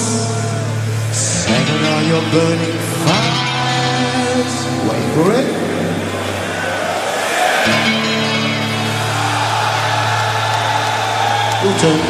Seven 1.17 1.85
are 1.93 2.03
your 2.03 2.25
burning 2.33 2.79
fires. 3.07 4.55
Wait 4.91 5.07
for 5.15 5.33
it. 5.33 5.66
Turn. 11.79 12.01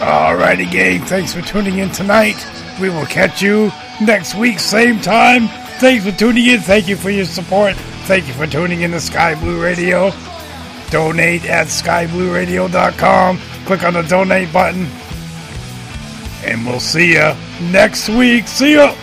Alrighty, 0.00 0.70
gang. 0.70 1.02
Thanks 1.04 1.32
for 1.34 1.42
tuning 1.42 1.78
in 1.78 1.90
tonight. 1.90 2.44
We 2.80 2.88
will 2.88 3.06
catch 3.06 3.42
you 3.42 3.70
next 4.00 4.34
week, 4.34 4.58
same 4.58 5.00
time. 5.00 5.48
Thanks 5.78 6.04
for 6.04 6.12
tuning 6.12 6.46
in. 6.46 6.60
Thank 6.60 6.88
you 6.88 6.96
for 6.96 7.10
your 7.10 7.26
support. 7.26 7.74
Thank 8.06 8.26
you 8.26 8.34
for 8.34 8.46
tuning 8.46 8.80
in 8.80 8.90
to 8.92 9.00
Sky 9.00 9.34
Blue 9.34 9.62
Radio. 9.62 10.10
Donate 10.90 11.44
at 11.44 11.68
skyblueradio.com. 11.68 13.38
Click 13.66 13.84
on 13.84 13.94
the 13.94 14.02
donate 14.02 14.52
button. 14.52 14.86
And 16.44 16.66
we'll 16.66 16.80
see 16.80 17.12
you 17.12 17.34
next 17.70 18.08
week. 18.08 18.48
See 18.48 18.74
ya. 18.74 18.94